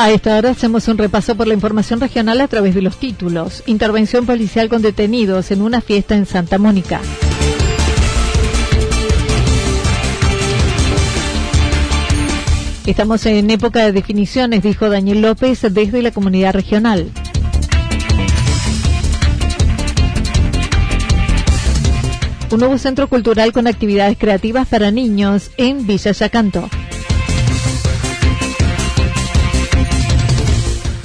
A 0.00 0.12
esta 0.12 0.36
hora 0.36 0.50
hacemos 0.50 0.86
un 0.86 0.96
repaso 0.96 1.34
por 1.34 1.48
la 1.48 1.54
información 1.54 1.98
regional 1.98 2.40
a 2.40 2.46
través 2.46 2.72
de 2.72 2.82
los 2.82 3.00
títulos. 3.00 3.64
Intervención 3.66 4.26
policial 4.26 4.68
con 4.68 4.80
detenidos 4.80 5.50
en 5.50 5.60
una 5.60 5.80
fiesta 5.80 6.14
en 6.14 6.24
Santa 6.24 6.56
Mónica. 6.56 7.00
Estamos 12.86 13.26
en 13.26 13.50
época 13.50 13.84
de 13.84 13.90
definiciones, 13.90 14.62
dijo 14.62 14.88
Daniel 14.88 15.20
López 15.20 15.62
desde 15.68 16.00
la 16.00 16.12
comunidad 16.12 16.52
regional. 16.52 17.10
Un 22.52 22.60
nuevo 22.60 22.78
centro 22.78 23.08
cultural 23.08 23.52
con 23.52 23.66
actividades 23.66 24.16
creativas 24.16 24.68
para 24.68 24.92
niños 24.92 25.50
en 25.56 25.88
Villa 25.88 26.12
Yacanto. 26.12 26.70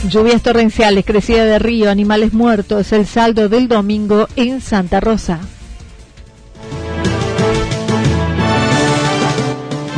Lluvias 0.10 0.42
torrenciales, 0.42 1.06
crecida 1.06 1.46
de 1.46 1.60
río, 1.60 1.90
animales 1.90 2.34
muertos, 2.34 2.92
el 2.92 3.08
saldo 3.08 3.48
del 3.48 3.68
domingo 3.68 4.28
en 4.36 4.60
Santa 4.60 5.00
Rosa. 5.00 5.40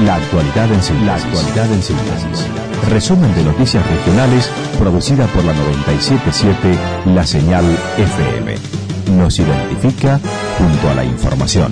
La 0.04 0.16
actualidad 0.16 0.72
en 0.72 0.84
síntesis. 1.82 2.46
Resumen 2.90 3.34
de 3.34 3.44
noticias 3.44 3.84
regionales 3.90 4.50
producida 4.78 5.26
por 5.28 5.44
la 5.44 5.54
977 5.54 6.78
La 7.16 7.26
Señal 7.26 7.66
FM. 7.98 8.56
Nos 9.18 9.40
identifica 9.40 10.20
junto 10.60 10.90
a 10.90 10.94
la 10.94 11.04
información. 11.04 11.72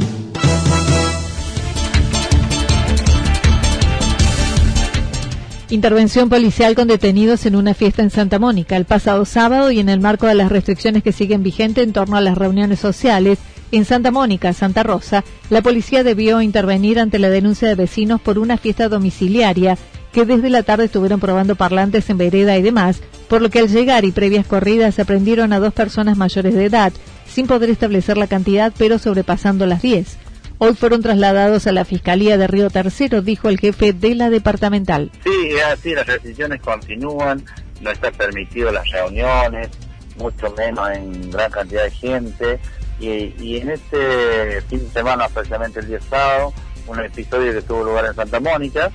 Intervención 5.73 6.29
policial 6.29 6.75
con 6.75 6.87
detenidos 6.87 7.47
en 7.47 7.55
una 7.55 7.73
fiesta 7.73 8.03
en 8.03 8.11
Santa 8.11 8.37
Mónica 8.37 8.77
el 8.77 8.85
pasado 8.85 9.25
sábado 9.25 9.71
y 9.71 9.79
en 9.79 9.89
el 9.89 9.99
marco 9.99 10.27
de 10.27 10.35
las 10.35 10.51
restricciones 10.51 11.01
que 11.01 11.11
siguen 11.11 11.41
vigentes 11.41 11.83
en 11.83 11.93
torno 11.93 12.15
a 12.15 12.21
las 12.21 12.37
reuniones 12.37 12.79
sociales 12.79 13.39
en 13.71 13.83
Santa 13.83 14.11
Mónica, 14.11 14.53
Santa 14.53 14.83
Rosa, 14.83 15.23
la 15.49 15.63
policía 15.63 16.03
debió 16.03 16.43
intervenir 16.43 16.99
ante 16.99 17.17
la 17.17 17.31
denuncia 17.31 17.67
de 17.67 17.73
vecinos 17.73 18.21
por 18.21 18.37
una 18.37 18.57
fiesta 18.57 18.87
domiciliaria 18.87 19.79
que 20.11 20.25
desde 20.25 20.51
la 20.51 20.61
tarde 20.61 20.85
estuvieron 20.85 21.19
probando 21.19 21.55
parlantes 21.55 22.07
en 22.11 22.19
vereda 22.19 22.55
y 22.55 22.61
demás, 22.61 23.01
por 23.27 23.41
lo 23.41 23.49
que 23.49 23.57
al 23.57 23.67
llegar 23.67 24.05
y 24.05 24.11
previas 24.11 24.45
corridas 24.45 24.99
aprendieron 24.99 25.53
a 25.53 25.59
dos 25.59 25.73
personas 25.73 26.17
mayores 26.17 26.53
de 26.53 26.65
edad, 26.65 26.93
sin 27.27 27.47
poder 27.47 27.71
establecer 27.71 28.15
la 28.15 28.27
cantidad 28.27 28.71
pero 28.77 28.99
sobrepasando 28.99 29.65
las 29.65 29.81
10. 29.81 30.22
Hoy 30.65 30.75
fueron 30.75 31.01
trasladados 31.01 31.67
a 31.67 31.73
la 31.73 31.83
Fiscalía 31.83 32.37
de 32.37 32.47
Río 32.47 32.69
Tercero, 32.69 33.21
dijo 33.21 33.49
el 33.49 33.59
jefe 33.59 33.91
de 33.91 34.15
la 34.15 34.29
departamental. 34.29 35.11
Sí, 35.21 35.59
así, 35.59 35.93
las 35.93 36.07
restricciones 36.07 36.61
continúan, 36.61 37.43
no 37.81 37.91
está 37.91 38.11
permitido 38.11 38.71
las 38.71 38.89
reuniones, 38.89 39.67
mucho 40.15 40.55
menos 40.57 40.89
en 40.91 41.29
gran 41.31 41.51
cantidad 41.51 41.83
de 41.83 41.91
gente. 41.91 42.59
Y, 42.97 43.57
en 43.57 43.71
este 43.71 44.61
fin 44.69 44.79
de 44.79 44.89
semana, 44.93 45.25
especialmente 45.25 45.81
el 45.81 45.87
día 45.87 45.99
sábado, 46.09 46.53
un 46.87 46.97
episodio 47.01 47.51
que 47.51 47.61
tuvo 47.61 47.83
lugar 47.83 48.05
en 48.05 48.15
Santa 48.15 48.39
Mónica, 48.39 48.89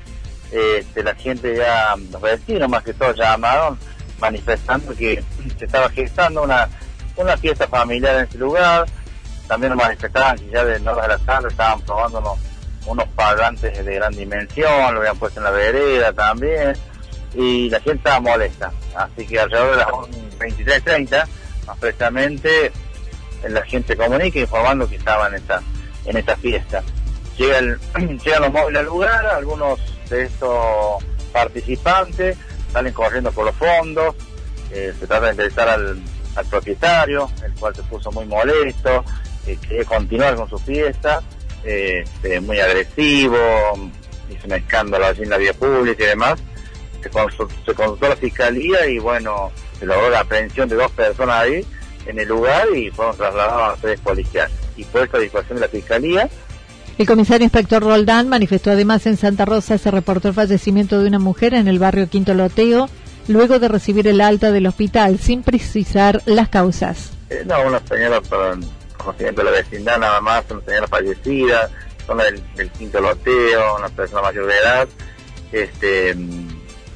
este, 0.50 1.02
la 1.02 1.14
gente 1.16 1.54
ya, 1.54 1.96
los 2.10 2.22
vecinos 2.22 2.70
más 2.70 2.82
que 2.82 2.94
todo 2.94 3.12
llamaron 3.12 3.78
manifestando 4.18 4.96
que 4.96 5.22
se 5.58 5.66
estaba 5.66 5.90
gestando 5.90 6.44
una, 6.44 6.66
una 7.16 7.36
fiesta 7.36 7.68
familiar 7.68 8.16
en 8.16 8.24
ese 8.24 8.38
lugar, 8.38 8.86
también 9.48 9.72
nos 9.72 9.82
manifestaban 9.82 10.38
que 10.38 10.50
ya 10.50 10.64
de 10.64 10.88
horas 10.88 11.02
de 11.02 11.08
la 11.08 11.18
tarde 11.18 11.48
estaban 11.48 11.80
probando 11.80 12.36
unos, 12.86 13.08
parlantes 13.16 13.84
de 13.84 13.94
gran 13.94 14.12
dimensión, 14.14 14.94
lo 14.94 15.00
habían 15.00 15.18
puesto 15.18 15.40
en 15.40 15.44
la 15.44 15.50
vereda 15.50 16.12
también, 16.12 16.74
y 17.34 17.68
la 17.68 17.80
gente 17.80 17.98
estaba 17.98 18.20
molesta. 18.20 18.72
Así 18.94 19.26
que 19.26 19.40
alrededor 19.40 19.72
de 19.72 19.76
las 19.76 19.88
23.30, 20.38 21.26
más 21.66 21.78
precisamente, 21.78 22.72
la 23.46 23.62
gente 23.62 23.96
comunica 23.96 24.38
informando 24.38 24.88
que 24.88 24.96
estaban 24.96 25.34
en 25.34 25.40
esta, 25.40 25.62
en 26.06 26.16
esta 26.16 26.36
fiesta. 26.36 26.82
Llegan, 27.36 27.78
llegan 28.24 28.42
los 28.42 28.52
móviles 28.52 28.80
al 28.80 28.86
lugar, 28.86 29.26
algunos 29.26 29.78
de 30.08 30.24
estos 30.24 31.04
participantes 31.32 32.38
salen 32.72 32.92
corriendo 32.92 33.32
por 33.32 33.46
los 33.46 33.54
fondos, 33.54 34.14
eh, 34.70 34.94
se 34.98 35.06
trata 35.06 35.26
de 35.26 35.30
entrevistar 35.30 35.68
al, 35.68 36.02
al 36.36 36.46
propietario, 36.46 37.30
el 37.44 37.52
cual 37.54 37.74
se 37.74 37.82
puso 37.84 38.10
muy 38.12 38.24
molesto, 38.26 39.04
que 39.44 39.84
continuar 39.84 40.36
con 40.36 40.48
su 40.48 40.58
fiesta, 40.58 41.22
este, 41.64 42.40
muy 42.40 42.60
agresivo, 42.60 43.36
hizo 44.30 44.46
un 44.46 44.52
escándalo 44.52 45.06
allí 45.06 45.22
en 45.22 45.30
la 45.30 45.38
vía 45.38 45.52
pública 45.52 46.04
y 46.04 46.06
demás. 46.06 46.40
Se 47.02 47.10
consultó, 47.10 47.96
se 47.98 48.08
la 48.08 48.16
fiscalía 48.16 48.86
y 48.86 48.98
bueno, 48.98 49.50
se 49.78 49.86
logró 49.86 50.10
la 50.10 50.20
aprehensión 50.20 50.68
de 50.68 50.76
dos 50.76 50.90
personas 50.92 51.42
ahí 51.42 51.64
en 52.06 52.18
el 52.18 52.28
lugar 52.28 52.66
y 52.74 52.90
fueron 52.90 53.16
trasladados 53.16 53.62
a 53.62 53.68
las 53.68 53.80
sedes 53.80 54.00
policiales. 54.00 54.56
Y 54.76 54.84
puesto 54.84 55.16
a 55.16 55.20
disposición 55.20 55.56
de 55.56 55.60
la 55.62 55.68
fiscalía. 55.68 56.28
El 56.98 57.06
comisario 57.06 57.44
inspector 57.44 57.82
Roldán 57.82 58.28
manifestó 58.28 58.72
además 58.72 59.06
en 59.06 59.16
Santa 59.16 59.44
Rosa 59.44 59.78
se 59.78 59.90
reportó 59.90 60.28
el 60.28 60.34
fallecimiento 60.34 61.00
de 61.00 61.06
una 61.06 61.20
mujer 61.20 61.54
en 61.54 61.68
el 61.68 61.78
barrio 61.78 62.08
Quinto 62.08 62.34
Loteo 62.34 62.88
luego 63.28 63.58
de 63.58 63.68
recibir 63.68 64.08
el 64.08 64.20
alta 64.20 64.50
del 64.50 64.66
hospital 64.66 65.18
sin 65.18 65.42
precisar 65.42 66.22
las 66.26 66.48
causas. 66.48 67.12
Eh, 67.30 67.44
no, 67.46 67.62
una 67.62 67.80
señora 67.86 68.20
para 68.22 68.56
conocimiento 68.98 69.42
de 69.42 69.50
la 69.50 69.56
vecindad 69.56 69.98
nada 69.98 70.20
más, 70.20 70.44
una 70.50 70.60
señora 70.62 70.86
fallecida, 70.86 71.70
zona 72.06 72.24
del, 72.24 72.70
quinto 72.72 73.00
loteo, 73.00 73.76
una 73.76 73.88
persona 73.88 74.22
mayor 74.22 74.46
de 74.46 74.58
edad, 74.58 74.88
este, 75.52 76.16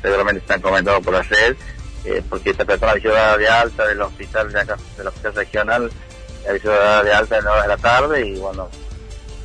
seguramente 0.01 0.41
están 0.41 0.61
comentados 0.61 1.03
por 1.03 1.15
la 1.15 1.23
red, 1.23 1.57
eh, 2.05 2.23
porque 2.29 2.51
esta 2.51 2.65
persona 2.65 2.93
había 2.93 3.13
dada 3.13 3.37
de 3.37 3.49
alta 3.49 3.87
del 3.87 4.01
hospital 4.01 4.53
de 4.53 4.61
acá, 4.61 4.77
del 4.97 5.07
hospital 5.07 5.35
regional, 5.35 5.91
había 6.49 6.61
sido 6.61 6.73
dada 6.73 7.03
de 7.05 7.13
alta 7.13 7.39
en 7.39 7.47
horas 7.47 7.63
de 7.63 7.69
la 7.69 7.77
tarde 7.77 8.27
y 8.27 8.39
bueno, 8.39 8.69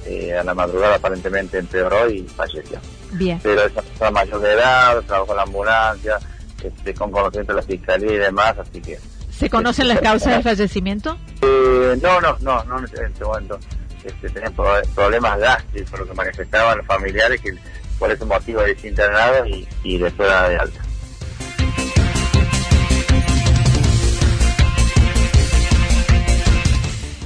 eh, 0.05 0.37
a 0.37 0.43
la 0.43 0.53
madrugada 0.53 0.95
aparentemente 0.95 1.57
empeoró 1.57 2.09
y 2.09 2.23
falleció. 2.23 2.79
Bien. 3.11 3.39
Pero 3.43 3.63
esa 3.63 3.81
persona 3.81 4.11
mayor 4.11 4.41
de 4.41 4.53
edad, 4.53 5.01
trabajó 5.03 5.31
en 5.31 5.37
la 5.37 5.43
ambulancia, 5.43 6.19
este, 6.63 6.93
con 6.93 7.11
conocimiento 7.11 7.53
de 7.53 7.61
la 7.61 7.67
fiscalía 7.67 8.13
y 8.13 8.17
demás, 8.17 8.57
así 8.57 8.81
que 8.81 8.99
¿Se 9.37 9.49
conocen 9.51 9.87
las 9.87 9.99
causas 9.99 10.33
del 10.33 10.43
fallecimiento? 10.43 11.17
Eh, 11.43 11.97
no, 12.01 12.19
no, 12.21 12.37
no, 12.41 12.63
no 12.63 12.79
en 12.79 12.85
este 12.85 13.23
momento. 13.23 13.59
Este, 14.03 14.29
tenían 14.29 14.53
problemas 14.95 15.39
gástricos, 15.39 15.91
por 15.91 15.99
lo 15.99 16.07
que 16.07 16.13
manifestaban 16.13 16.77
los 16.77 16.87
familiares, 16.87 17.39
que 17.41 17.51
por 17.99 18.11
ese 18.11 18.25
motivo 18.25 18.61
es 18.61 18.83
internado 18.83 19.45
y, 19.45 19.67
y 19.83 19.97
después 19.99 20.27
de 20.27 20.57
alta. 20.57 20.81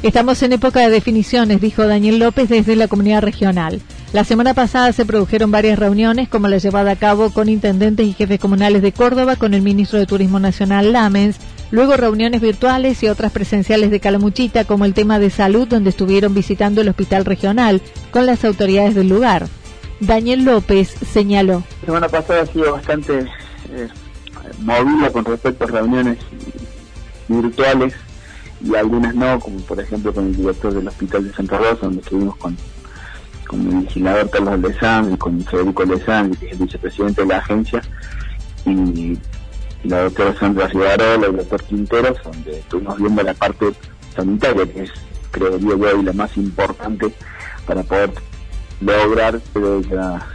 Estamos 0.04 0.42
en 0.42 0.54
época 0.54 0.80
de 0.80 0.90
definiciones, 0.90 1.62
dijo 1.62 1.86
Daniel 1.86 2.18
López 2.18 2.50
desde 2.50 2.76
la 2.76 2.88
comunidad 2.88 3.22
regional. 3.22 3.82
La 4.14 4.26
semana 4.26 4.54
pasada 4.54 4.92
se 4.92 5.06
produjeron 5.06 5.52
varias 5.52 5.80
reuniones, 5.80 6.28
como 6.28 6.50
la 6.50 6.58
llevada 6.58 6.92
a 6.92 6.96
cabo 6.98 7.30
con 7.30 7.48
intendentes 7.48 8.06
y 8.06 8.14
jefes 8.14 8.40
comunales 8.40 8.82
de 8.82 8.92
Córdoba, 8.92 9.38
con 9.38 9.54
el 9.54 9.62
ministro 9.62 10.00
de 10.00 10.08
Turismo 10.08 10.40
Nacional 10.40 10.92
Lamens, 10.92 11.38
luego 11.72 11.96
reuniones 11.98 12.42
virtuales 12.42 13.02
y 13.04 13.08
otras 13.08 13.32
presenciales 13.32 13.92
de 13.92 14.00
Calamuchita, 14.00 14.66
como 14.66 14.86
el 14.86 14.94
tema 14.94 15.20
de 15.20 15.30
salud, 15.30 15.68
donde 15.68 15.90
estuvieron 15.90 16.34
visitando 16.34 16.82
el 16.82 16.90
hospital 16.90 17.26
regional 17.26 17.82
con 18.12 18.26
las 18.26 18.46
autoridades 18.46 18.96
del 18.96 19.10
lugar. 19.10 19.48
Daniel 20.00 20.46
López 20.46 20.90
señaló. 20.90 21.64
La 21.82 21.86
semana 21.86 22.10
pasada 22.10 22.42
ha 22.42 22.46
sido 22.46 22.74
bastante 22.74 23.20
eh, 23.20 23.88
movida 24.60 25.12
con 25.12 25.26
respecto 25.26 25.64
a 25.64 25.68
reuniones 25.68 26.18
virtuales 27.28 27.94
y 28.64 28.76
algunas 28.76 29.16
no, 29.16 29.40
como 29.40 29.60
por 29.62 29.80
ejemplo 29.80 30.14
con 30.14 30.28
el 30.28 30.36
director 30.36 30.74
del 30.74 30.88
hospital 30.88 31.28
de 31.28 31.34
Santa 31.34 31.58
Rosa, 31.58 31.80
donde 31.82 32.02
estuvimos 32.02 32.36
con 32.38 32.58
con 33.52 33.68
el 33.68 33.84
legislador 33.84 34.30
Carlos 34.30 34.60
Lezán 34.62 35.14
y 35.14 35.18
con 35.18 35.44
Federico 35.44 35.84
Lezán, 35.84 36.34
que 36.36 36.46
es 36.46 36.52
el 36.54 36.60
vicepresidente 36.60 37.22
de 37.22 37.28
la 37.28 37.38
agencia, 37.38 37.82
y 38.66 39.18
la 39.84 40.04
doctora 40.04 40.36
Sandra 40.38 40.70
y 40.74 41.24
el 41.24 41.38
doctor 41.38 41.64
Quinteros, 41.64 42.18
donde 42.24 42.60
estuvimos 42.60 42.98
viendo 42.98 43.24
la 43.24 43.34
parte 43.34 43.72
sanitaria, 44.16 44.66
que 44.66 44.84
es, 44.84 44.92
creería 45.32 45.76
yo, 45.76 46.02
la 46.04 46.14
más 46.14 46.36
importante 46.38 47.14
para 47.66 47.84
poder 47.84 48.12
lograr, 48.82 49.40
pero 49.54 49.82
ya 49.82 50.28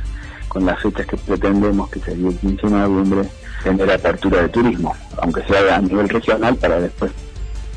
con 0.49 0.67
las 0.67 0.81
fechas 0.81 1.07
que 1.07 1.17
pretendemos, 1.17 1.91
que 1.91 2.01
sería 2.01 2.29
el 2.29 2.37
15 2.39 2.67
de 2.67 2.73
noviembre, 2.73 3.29
tener 3.63 3.91
apertura 3.91 4.43
de 4.43 4.49
turismo, 4.49 4.97
aunque 5.19 5.43
sea 5.43 5.77
a 5.77 5.81
nivel 5.81 6.09
regional, 6.09 6.57
para 6.57 6.81
después, 6.81 7.13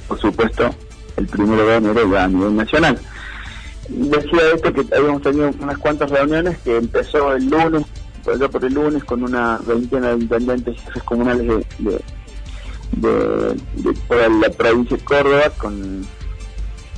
por 0.07 0.19
supuesto, 0.19 0.69
el 1.17 1.27
primero 1.27 1.65
de 1.65 1.75
enero 1.75 2.11
ya 2.11 2.23
a 2.23 2.27
nivel 2.27 2.55
nacional. 2.55 2.99
Decía 3.89 4.41
esto 4.53 4.71
que 4.71 4.85
habíamos 4.95 5.21
tenido 5.21 5.51
unas 5.59 5.77
cuantas 5.79 6.09
reuniones 6.11 6.57
que 6.59 6.77
empezó 6.77 7.33
el 7.33 7.49
lunes, 7.49 7.83
por 8.37 8.49
por 8.51 8.65
el 8.65 8.73
lunes, 8.73 9.03
con 9.03 9.23
una 9.23 9.59
veintena 9.65 10.09
de 10.09 10.23
intendentes 10.23 10.75
y 10.75 10.79
jefes 10.79 11.03
comunales 11.03 11.65
de, 11.79 12.01
de, 12.91 13.93
toda 14.07 14.29
la 14.29 14.49
provincia 14.49 14.97
de 14.97 15.03
Córdoba, 15.03 15.49
con 15.57 16.01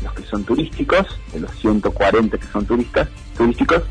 los 0.04 0.14
que 0.14 0.24
son 0.24 0.44
turísticos, 0.44 1.08
de 1.34 1.42
los 1.42 1.52
140 1.60 2.38
que 2.38 2.48
son 2.48 2.66
turistas, 2.66 3.08
turísticos, 3.38 3.84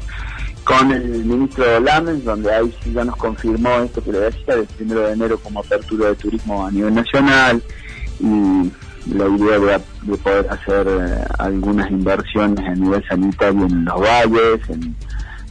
con 0.65 0.93
el 0.93 1.25
ministro 1.25 1.81
Lamens, 1.81 2.25
donde 2.25 2.53
ahí 2.53 2.75
sí 2.83 2.93
ya 2.93 3.05
nos 3.05 3.17
confirmó 3.17 3.71
esto 3.79 4.03
que 4.03 4.13
le 4.13 4.21
decía, 4.21 4.57
del 4.57 4.67
primero 4.67 5.01
de 5.01 5.13
enero 5.13 5.39
como 5.39 5.61
apertura 5.61 6.09
de 6.09 6.17
turismo 6.17 6.67
a 6.67 6.71
nivel 6.71 6.95
nacional 6.95 7.63
y 8.21 8.71
la 9.15 9.27
idea 9.29 9.81
de, 10.03 10.17
poder 10.19 10.47
hacer 10.51 10.87
eh, 10.89 11.25
algunas 11.39 11.91
inversiones 11.91 12.61
a 12.67 12.75
nivel 12.75 13.03
sanitario 13.09 13.67
en 13.67 13.85
los 13.85 14.01
valles, 14.01 14.61
en, 14.69 14.95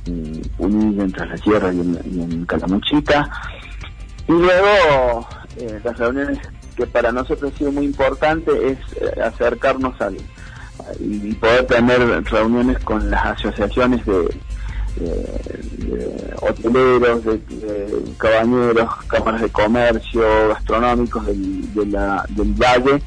en 0.05 0.99
entre 0.99 1.27
la 1.27 1.37
Sierra 1.37 1.73
y 1.73 1.79
en, 1.79 2.45
Calamuchita. 2.45 3.29
Y 4.27 4.31
luego 4.31 5.27
eh, 5.57 5.79
las 5.83 5.97
reuniones 5.97 6.39
que 6.75 6.85
para 6.87 7.11
nosotros 7.11 7.51
ha 7.53 7.57
sido 7.57 7.71
muy 7.71 7.85
importante 7.85 8.51
es 8.71 8.77
eh, 9.01 9.21
acercarnos 9.21 9.99
al 10.01 10.17
y 10.99 11.33
poder 11.33 11.65
tener 11.67 11.99
reuniones 12.23 12.79
con 12.79 13.09
las 13.11 13.25
asociaciones 13.37 14.03
de, 14.05 14.29
hoteleros, 16.41 17.23
de, 17.25 18.15
cabañeros, 18.17 18.89
cámaras 19.07 19.41
de 19.41 19.49
comercio, 19.49 20.49
gastronómicos 20.49 21.25
del 21.25 22.53
valle, 22.55 23.01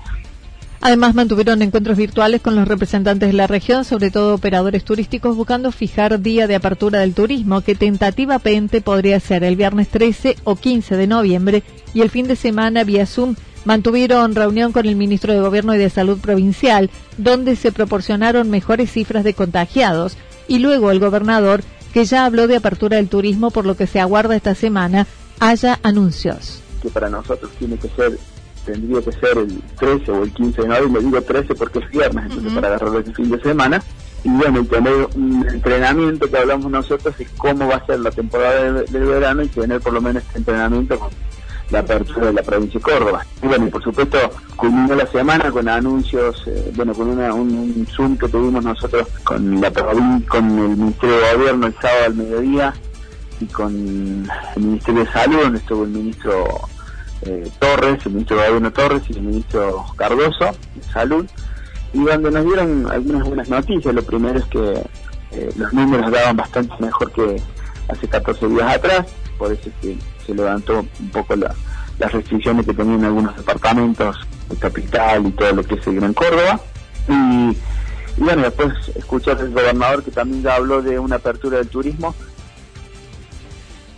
Además, 0.85 1.15
mantuvieron 1.15 1.63
encuentros 1.63 1.97
virtuales 1.97 2.43
con 2.43 2.57
los 2.57 2.67
representantes 2.67 3.29
de 3.29 3.35
la 3.35 3.47
región, 3.47 3.85
sobre 3.85 4.11
todo 4.11 4.35
operadores 4.35 4.85
turísticos, 4.85 5.37
buscando 5.37 5.71
fijar 5.71 6.21
día 6.21 6.49
de 6.49 6.57
apertura 6.57 6.99
del 6.99 7.15
turismo, 7.15 7.61
que 7.61 7.77
tentativamente 7.77 8.81
podría 8.81 9.21
ser 9.21 9.45
el 9.45 9.55
viernes 9.55 9.87
13 9.91 10.39
o 10.43 10.57
15 10.57 10.97
de 10.97 11.07
noviembre, 11.07 11.63
y 11.95 12.01
el 12.01 12.11
fin 12.11 12.27
de 12.27 12.35
semana 12.35 12.83
vía 12.83 13.07
Zoom 13.07 13.37
mantuvieron 13.65 14.35
reunión 14.35 14.73
con 14.73 14.87
el 14.87 14.97
ministro 14.97 15.33
de 15.33 15.39
Gobierno 15.39 15.73
y 15.73 15.79
de 15.79 15.89
Salud 15.89 16.19
Provincial, 16.19 16.91
donde 17.17 17.55
se 17.55 17.71
proporcionaron 17.71 18.51
mejores 18.51 18.91
cifras 18.91 19.23
de 19.23 19.35
contagiados, 19.35 20.17
y 20.49 20.59
luego 20.59 20.91
el 20.91 20.99
gobernador, 20.99 21.63
que 21.95 22.05
ya 22.07 22.25
habló 22.25 22.49
de 22.49 22.57
apertura 22.57 22.97
del 22.97 23.09
turismo, 23.09 23.53
por 23.53 23.67
lo 23.67 23.77
que 23.77 23.87
se 23.87 24.01
aguarda 24.01 24.35
esta 24.35 24.57
semana, 24.57 25.07
haya 25.39 25.79
anuncios. 25.85 26.61
Que 26.83 26.89
para 26.89 27.09
nosotros 27.09 27.53
tiene 27.57 27.77
que 27.77 27.89
ser 27.91 28.19
tendría 28.65 29.01
que 29.03 29.13
ser 29.13 29.39
el 29.39 29.63
13 29.79 30.11
o 30.11 30.23
el 30.23 30.33
15 30.33 30.63
de 30.63 30.69
noviembre, 30.69 31.03
digo 31.03 31.23
13 31.23 31.55
porque 31.55 31.79
es 31.81 31.91
viernes, 31.91 32.25
entonces 32.25 32.53
para 32.53 32.69
agarrar 32.69 33.01
ese 33.01 33.15
fin 33.15 33.31
de 33.31 33.41
semana. 33.41 33.83
Y 34.25 34.29
bueno, 34.31 34.61
y 34.61 34.65
tener 34.67 35.09
un 35.17 35.49
entrenamiento 35.49 36.31
que 36.31 36.39
hablamos 36.39 36.71
nosotros 36.71 37.17
de 37.19 37.27
cómo 37.37 37.67
va 37.67 37.77
a 37.77 37.87
ser 37.87 37.99
la 38.01 38.11
temporada 38.13 38.73
del 38.83 39.05
verano 39.05 39.43
y 39.43 39.49
tener 39.49 39.81
por 39.81 39.93
lo 39.93 40.01
menos 40.01 40.23
este 40.23 40.39
entrenamiento 40.39 40.97
con 40.99 41.11
la 41.71 41.81
apertura 41.81 42.27
de 42.27 42.35
la 42.35 42.43
provincia 42.43 42.79
de 42.79 42.85
Córdoba. 42.85 43.27
Y 43.43 43.47
bueno, 43.47 43.67
y 43.67 43.71
por 43.71 43.83
supuesto, 43.83 44.19
culminó 44.55 44.95
la 44.95 45.07
semana 45.07 45.51
con 45.51 45.69
anuncios, 45.69 46.45
eh, 46.47 46.73
bueno, 46.77 46.93
con 46.93 47.09
una, 47.09 47.35
un, 47.35 47.87
Zoom 47.91 48.17
que 48.17 48.29
tuvimos 48.29 48.63
nosotros 48.63 49.09
con 49.25 49.61
la 49.61 49.73
con 49.73 50.59
el 50.59 50.77
Ministerio 50.77 51.17
de 51.17 51.35
Gobierno 51.35 51.67
el 51.67 51.75
sábado 51.81 52.05
al 52.07 52.15
mediodía 52.15 52.75
y 53.41 53.47
con 53.47 53.75
el 53.75 54.63
Ministerio 54.63 55.05
de 55.05 55.11
Salud, 55.11 55.41
donde 55.43 55.59
estuvo 55.59 55.85
el 55.85 55.91
ministro 55.91 56.69
eh, 57.23 57.51
Torres, 57.59 58.05
el 58.07 58.13
ministro 58.13 58.37
de 58.37 58.47
Gobierno 58.47 58.73
Torres 58.73 59.03
y 59.09 59.13
el 59.13 59.23
ministro 59.23 59.85
Cardoso 59.97 60.47
de 60.75 60.83
Salud, 60.93 61.27
y 61.93 62.05
donde 62.05 62.31
nos 62.31 62.45
dieron 62.45 62.91
algunas 62.91 63.25
buenas 63.25 63.49
noticias. 63.49 63.95
Lo 63.95 64.03
primero 64.03 64.39
es 64.39 64.45
que 64.47 64.83
eh, 65.33 65.51
los 65.57 65.73
números 65.73 66.11
daban 66.11 66.37
bastante 66.37 66.75
mejor 66.81 67.13
que 67.13 67.41
hace 67.89 68.09
14 68.09 68.49
días 68.49 68.77
atrás, 68.77 69.07
por 69.39 69.53
eso 69.53 69.69
es 69.69 69.75
que 69.81 69.99
se 70.27 70.35
levantó 70.35 70.81
un 70.81 71.11
poco 71.11 71.37
las 71.37 71.55
restricciones 72.13 72.67
que 72.67 72.75
tenían 72.75 73.05
algunos 73.05 73.37
departamentos, 73.37 74.17
el 74.51 74.59
capital 74.59 75.27
y 75.27 75.31
todo 75.33 75.53
lo 75.53 75.65
que 75.65 75.75
es 75.77 75.87
el 75.87 75.97
Gran 75.97 76.15
Córdoba. 76.15 76.61
Y, 77.09 77.51
y 78.17 78.21
bueno, 78.21 78.43
después 78.43 78.73
escuchar 78.95 79.39
al 79.39 79.51
gobernador 79.51 80.03
que 80.03 80.11
también 80.11 80.43
ya 80.43 80.57
habló 80.57 80.83
de 80.83 80.99
una 80.99 81.17
apertura 81.17 81.59
del 81.59 81.69
turismo 81.69 82.15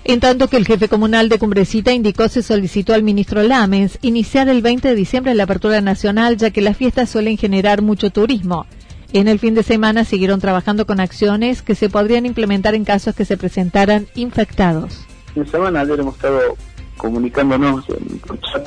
en 0.04 0.20
tanto 0.20 0.48
que 0.48 0.56
el 0.56 0.66
jefe 0.66 0.88
comunal 0.88 1.28
de 1.28 1.38
Cumbrecita 1.38 1.92
indicó 1.92 2.28
se 2.28 2.42
solicitó 2.42 2.92
al 2.92 3.02
ministro 3.02 3.42
Lamens 3.42 3.98
iniciar 4.02 4.48
el 4.48 4.60
20 4.60 4.88
de 4.88 4.94
diciembre 4.94 5.34
la 5.34 5.44
apertura 5.44 5.80
nacional, 5.80 6.36
ya 6.36 6.50
que 6.50 6.60
las 6.60 6.76
fiestas 6.76 7.08
suelen 7.08 7.38
generar 7.38 7.80
mucho 7.80 8.10
turismo. 8.10 8.66
En 9.12 9.28
el 9.28 9.38
fin 9.38 9.54
de 9.54 9.62
semana 9.62 10.04
siguieron 10.04 10.40
trabajando 10.40 10.86
con 10.86 11.00
acciones 11.00 11.62
que 11.62 11.74
se 11.74 11.88
podrían 11.88 12.26
implementar 12.26 12.74
en 12.74 12.84
casos 12.84 13.14
que 13.14 13.24
se 13.24 13.36
presentaran 13.36 14.06
infectados. 14.14 15.06
En 15.34 15.46
semana 15.46 15.82
hemos 15.82 16.16
estado 16.16 16.56
comunicándonos 16.96 17.84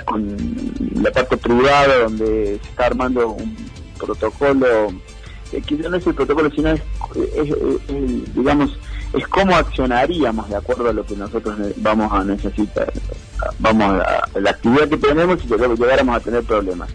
con 0.05 0.37
la 0.95 1.11
parte 1.11 1.37
privada, 1.37 2.03
donde 2.03 2.59
se 2.61 2.69
está 2.69 2.87
armando 2.87 3.29
un 3.31 3.55
protocolo, 3.97 4.91
no 5.51 5.97
es 5.97 6.07
el 6.07 6.13
protocolo, 6.13 6.49
sino 6.51 6.71
es 6.71 6.81
digamos, 8.35 8.77
es 9.13 9.27
cómo 9.27 9.55
accionaríamos 9.55 10.49
de 10.49 10.55
acuerdo 10.55 10.89
a 10.89 10.93
lo 10.93 11.05
que 11.05 11.15
nosotros 11.15 11.57
vamos 11.77 12.11
a 12.11 12.23
necesitar, 12.23 12.91
vamos 13.59 14.01
a, 14.01 14.39
la 14.39 14.49
actividad 14.49 14.89
que 14.89 14.97
tenemos 14.97 15.43
y 15.43 15.47
que 15.47 15.57
llegáramos 15.57 16.15
a 16.15 16.19
tener 16.19 16.43
problemas. 16.43 16.89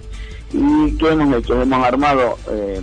¿Y 0.52 0.96
qué 0.98 1.08
hemos 1.08 1.34
hecho? 1.36 1.60
Hemos 1.60 1.86
armado, 1.86 2.38
eh, 2.50 2.80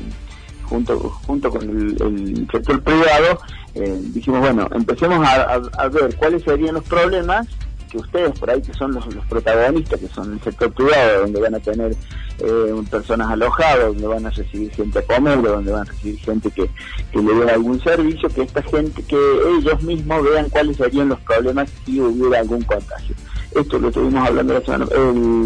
junto, 0.64 0.98
junto 1.26 1.50
con 1.52 1.62
el, 1.62 2.48
sector 2.52 2.82
privado, 2.82 3.40
eh, 3.76 4.00
dijimos, 4.14 4.40
bueno, 4.40 4.68
empecemos 4.72 5.28
a 5.28 5.88
ver 5.90 6.16
cuáles 6.16 6.44
serían 6.44 6.76
los 6.76 6.84
problemas 6.86 7.48
que 7.90 7.98
ustedes 7.98 8.38
por 8.40 8.50
ahí 8.50 8.62
que 8.62 8.74
son 8.74 8.94
los, 8.94 9.06
protagonistas, 9.28 10.00
que 10.00 10.08
son 10.08 10.34
el 10.34 10.42
sector 10.42 10.72
privado, 10.72 11.22
donde 11.22 11.42
van 11.42 11.56
a 11.56 11.60
tener 11.60 11.96
eh, 12.40 12.84
personas 12.90 13.30
alojadas, 13.30 13.88
donde 13.88 14.08
van 14.08 14.26
a 14.26 14.30
recibir 14.30 14.72
gente 14.72 15.00
a 15.00 15.02
comer, 15.02 15.42
donde 15.42 15.72
van 15.72 15.82
a 15.82 15.92
recibir 15.92 16.20
gente 16.20 16.52
que, 16.52 16.70
que 17.12 17.20
le 17.20 17.34
dé 17.34 17.52
algún 17.52 17.82
servicio, 17.82 18.30
que 18.30 18.44
esta 18.44 18.62
gente, 18.62 19.04
que 19.04 19.18
ellos 19.58 19.82
mismos 19.82 20.24
vean 20.24 20.50
cuáles 20.50 20.78
serían 20.78 21.10
los 21.10 21.20
problemas 21.22 21.70
si 21.86 22.00
hubiera 22.00 22.40
algún 22.40 22.62
contagio. 22.64 23.16
Esto 23.56 23.80
lo 23.80 23.88
estuvimos 23.88 24.28
hablando 24.28 24.54
la 24.54 24.62
semana, 24.62 24.86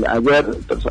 ayer, 0.09 0.45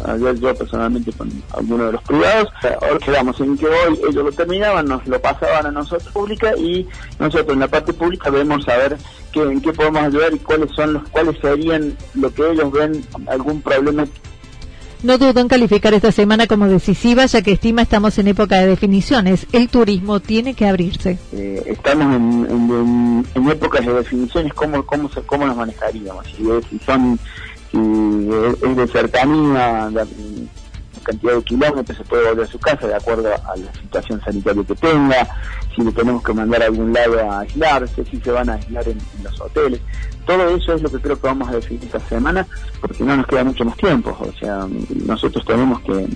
ayer 0.07 0.41
yo 0.41 0.55
personalmente 0.55 1.13
con 1.13 1.31
algunos 1.53 1.87
de 1.87 1.93
los 1.93 2.03
privados. 2.05 2.49
Ahora 2.81 2.99
quedamos 3.05 3.41
en 3.41 3.59
que 3.59 3.67
hoy 3.67 4.01
ellos 4.09 4.25
lo 4.25 4.33
terminaban, 4.33 4.87
nos 4.87 5.07
lo 5.07 5.21
pasaban 5.21 5.67
a 5.67 5.71
nosotros 5.71 6.11
pública 6.13 6.57
y 6.57 6.89
nosotros 7.19 7.53
en 7.53 7.61
la 7.61 7.69
parte 7.69 7.93
pública 7.93 8.31
vemos 8.31 8.67
a 8.67 8.77
ver 8.79 8.97
qué, 9.31 9.43
en 9.43 9.61
qué 9.61 9.73
podemos 9.73 10.03
ayudar 10.05 10.33
y 10.33 10.39
cuáles 10.39 10.71
son 10.73 10.95
los 10.95 11.09
cuáles 11.11 11.39
serían 11.41 11.97
lo 12.15 12.33
que 12.33 12.51
ellos 12.51 12.73
ven 12.73 13.05
algún 13.27 13.61
problema 13.61 14.07
no 15.03 15.19
dudo 15.19 15.41
en 15.41 15.49
calificar 15.49 15.95
esta 15.95 16.13
semana 16.13 16.47
como 16.47 16.67
decisiva, 16.67 17.27
ya 17.27 17.43
que 17.43 17.53
estima 17.53 17.83
estamos 17.83 18.19
en 18.19 18.29
época 18.29 18.61
de 18.61 18.67
definiciones. 18.69 19.47
El 19.53 19.69
turismo 19.69 20.21
tiene 20.21 20.55
que 20.55 20.67
abrirse. 20.67 21.19
Eh, 21.33 21.63
estamos 21.67 22.15
en, 22.17 23.25
épocas 23.51 23.85
de 23.85 23.95
definiciones, 23.95 24.53
¿cómo, 24.55 24.85
cómo, 24.87 25.11
cómo 25.27 25.47
nos 25.47 25.57
manejaríamos? 25.57 26.27
Si, 26.27 26.79
son, 26.81 27.19
si 27.71 27.79
es 28.63 28.77
de 28.77 28.89
cercanía, 28.89 29.91
cantidad 31.03 31.35
de 31.35 31.43
kilómetros 31.43 31.97
se 31.97 32.05
puede 32.05 32.29
volver 32.29 32.45
a 32.45 32.51
su 32.51 32.59
casa 32.59 32.87
de 32.87 32.95
acuerdo 32.95 33.29
a 33.29 33.57
la 33.57 33.73
situación 33.75 34.21
sanitaria 34.25 34.65
que 34.65 34.75
tenga, 34.75 35.29
si 35.75 35.83
le 35.83 35.93
tenemos 35.93 36.23
que 36.23 36.33
mandar 36.33 36.63
a 36.63 36.67
algún 36.67 36.93
lado 36.93 37.31
a 37.31 37.41
aislarse, 37.41 38.05
si 38.05 38.21
se 38.21 38.31
van 38.31 38.51
a 38.51 38.55
aislar 38.55 38.89
en, 38.89 38.99
los 39.23 39.41
hoteles. 39.41 39.81
Todo 40.27 40.57
eso 40.57 40.75
es 40.75 40.83
lo 40.83 40.91
que 40.91 40.99
creo 40.99 41.21
que 41.21 41.27
vamos 41.27 41.49
a 41.49 41.53
definir 41.53 41.85
esta 41.85 42.01
semana, 42.01 42.47
porque 42.81 43.03
no 43.03 43.17
nos 43.17 43.27
queda 43.27 43.45
mucho 43.45 43.65
más 43.65 43.77
tiempo. 43.77 44.17
O 44.21 44.33
sea, 44.39 44.67
nosotros 45.07 45.45
tenemos 45.45 45.81
que 45.81 46.09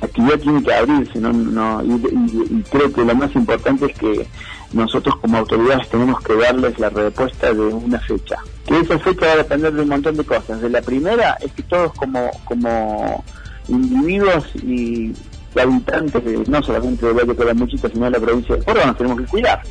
actividad 0.00 0.38
tiene 0.38 0.62
que 0.62 0.74
abrirse, 0.74 1.18
¿no? 1.20 1.32
no 1.32 1.82
y, 1.82 2.62
creo 2.70 2.92
que 2.92 3.04
lo 3.04 3.14
más 3.14 3.34
importante 3.34 3.86
es 3.86 3.98
que 3.98 4.26
nosotros 4.72 5.16
como 5.16 5.38
autoridades 5.38 5.88
tenemos 5.88 6.20
que 6.20 6.34
darles 6.34 6.78
la 6.78 6.90
respuesta 6.90 7.52
de 7.52 7.60
una 7.60 7.98
fecha. 8.00 8.36
Que 8.66 8.80
esa 8.80 8.98
fecha 8.98 9.26
va 9.26 9.32
a 9.32 9.36
depender 9.36 9.72
de 9.72 9.82
un 9.82 9.88
montón 9.88 10.16
de 10.16 10.24
cosas. 10.24 10.60
De 10.60 10.68
la 10.68 10.82
primera 10.82 11.36
es 11.40 11.52
que 11.52 11.62
todos 11.62 11.92
como, 11.94 12.30
como 12.44 13.24
individuos 13.68 14.44
y 14.56 15.12
habitantes, 15.60 16.48
no 16.48 16.62
solamente 16.62 17.06
de 17.06 17.12
Valle 17.12 17.34
de 17.34 17.54
Muchita, 17.54 17.88
sino 17.88 18.04
de 18.04 18.10
la 18.10 18.20
provincia 18.20 18.56
de 18.56 18.64
Córdoba, 18.64 18.86
nos 18.86 18.96
tenemos 18.98 19.20
que 19.20 19.26
cuidar. 19.26 19.62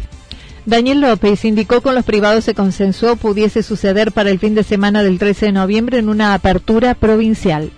Daniel 0.66 1.02
López 1.02 1.46
indicó 1.46 1.82
con 1.82 1.94
los 1.94 2.06
privados 2.06 2.44
se 2.44 2.56
consensuó 2.56 3.18
pudiese 3.18 3.62
suceder 3.62 4.12
para 4.12 4.32
el 4.32 4.40
fin 4.40 4.56
de 4.56 4.64
semana 4.64 5.04
del 5.04 5.20
13 5.20 5.48
de 5.48 5.52
noviembre 5.52 6.00
en 6.00 6.10
una 6.10 6.34
apertura 6.34 6.96
provincial. 6.96 7.72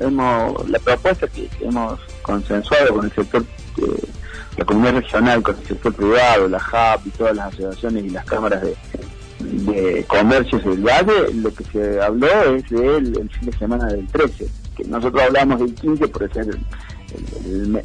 Hemos, 0.00 0.68
la 0.68 0.78
propuesta 0.78 1.26
que 1.26 1.48
hemos 1.60 1.98
consensuado 2.22 2.94
con 2.94 3.06
el 3.06 3.12
sector, 3.12 3.44
eh, 3.78 4.08
la 4.56 4.64
comunidad 4.64 4.94
regional, 4.96 5.42
con 5.42 5.56
el 5.56 5.66
sector 5.66 5.92
privado, 5.92 6.48
la 6.48 6.60
JAP 6.60 7.06
y 7.06 7.10
todas 7.10 7.34
las 7.34 7.48
asociaciones 7.48 8.04
y 8.04 8.10
las 8.10 8.24
cámaras 8.26 8.62
de, 8.62 8.76
de 9.40 10.04
comercios 10.04 10.62
del 10.64 10.82
Valle, 10.82 11.32
lo 11.34 11.52
que 11.52 11.64
se 11.64 12.00
habló 12.00 12.54
es 12.54 12.68
del 12.68 13.16
el 13.16 13.30
fin 13.30 13.50
de 13.50 13.58
semana 13.58 13.86
del 13.86 14.06
13, 14.06 14.46
que 14.82 14.88
nosotros 14.88 15.22
hablamos 15.22 15.60
del 15.60 15.74
15 15.74 16.08
por 16.08 16.32
ser 16.32 16.58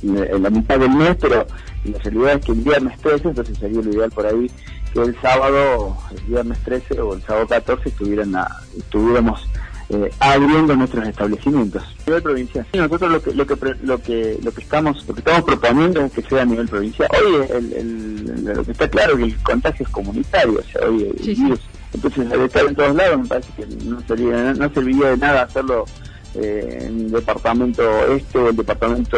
la 0.03 0.49
mitad 0.49 0.79
del 0.79 0.91
mes, 0.91 1.17
pero 1.19 1.45
la 1.83 1.99
realidad 1.99 2.33
es 2.33 2.45
que 2.45 2.51
el 2.51 2.61
viernes 2.61 2.99
13, 2.99 3.29
entonces 3.29 3.57
sería 3.57 3.81
lo 3.81 3.91
ideal 3.91 4.11
por 4.11 4.25
ahí 4.25 4.51
que 4.93 5.01
el 5.01 5.21
sábado, 5.21 5.97
el 6.11 6.23
viernes 6.23 6.59
13 6.63 7.01
o 7.01 7.15
el 7.15 7.21
sábado 7.23 7.47
14 7.47 7.89
estuvieran 7.89 8.33
estuviéramos 8.77 9.45
eh, 9.89 10.09
abriendo 10.19 10.75
nuestros 10.75 11.07
establecimientos 11.07 11.83
a 11.83 12.03
nivel 12.07 12.23
provincial. 12.23 12.65
nosotros 12.73 13.11
lo 13.11 13.21
que, 13.21 13.33
lo 13.33 13.45
que 13.45 13.55
lo 13.83 14.01
que 14.01 14.39
lo 14.41 14.51
que 14.51 14.61
estamos 14.61 15.05
lo 15.07 15.13
que 15.13 15.19
estamos 15.19 15.43
proponiendo 15.43 16.01
es 16.01 16.11
que 16.11 16.21
sea 16.23 16.41
a 16.41 16.45
nivel 16.45 16.67
provincial. 16.67 17.09
Hoy 17.11 17.45
el, 17.51 18.45
lo 18.45 18.63
que 18.63 18.71
está 18.71 18.87
claro 18.87 19.13
es 19.13 19.19
que 19.19 19.25
el 19.25 19.43
contagio 19.43 19.85
es 19.85 19.91
comunitario, 19.91 20.59
o 20.59 20.63
sea, 20.63 20.89
hoy 20.89 21.13
entonces 21.93 22.31
al 22.31 22.41
estar 22.41 22.65
en 22.65 22.75
todos 22.75 22.95
lados 22.95 23.21
me 23.21 23.27
parece 23.27 23.49
que 23.55 23.67
no 23.85 24.01
sería 24.07 24.53
no 24.53 24.73
serviría 24.73 25.09
de 25.09 25.17
nada 25.17 25.43
hacerlo 25.43 25.85
eh, 26.35 26.85
en 26.87 26.99
el 27.01 27.11
departamento 27.11 27.83
este 28.07 28.37
o 28.37 28.49
el 28.49 28.55
departamento, 28.55 29.17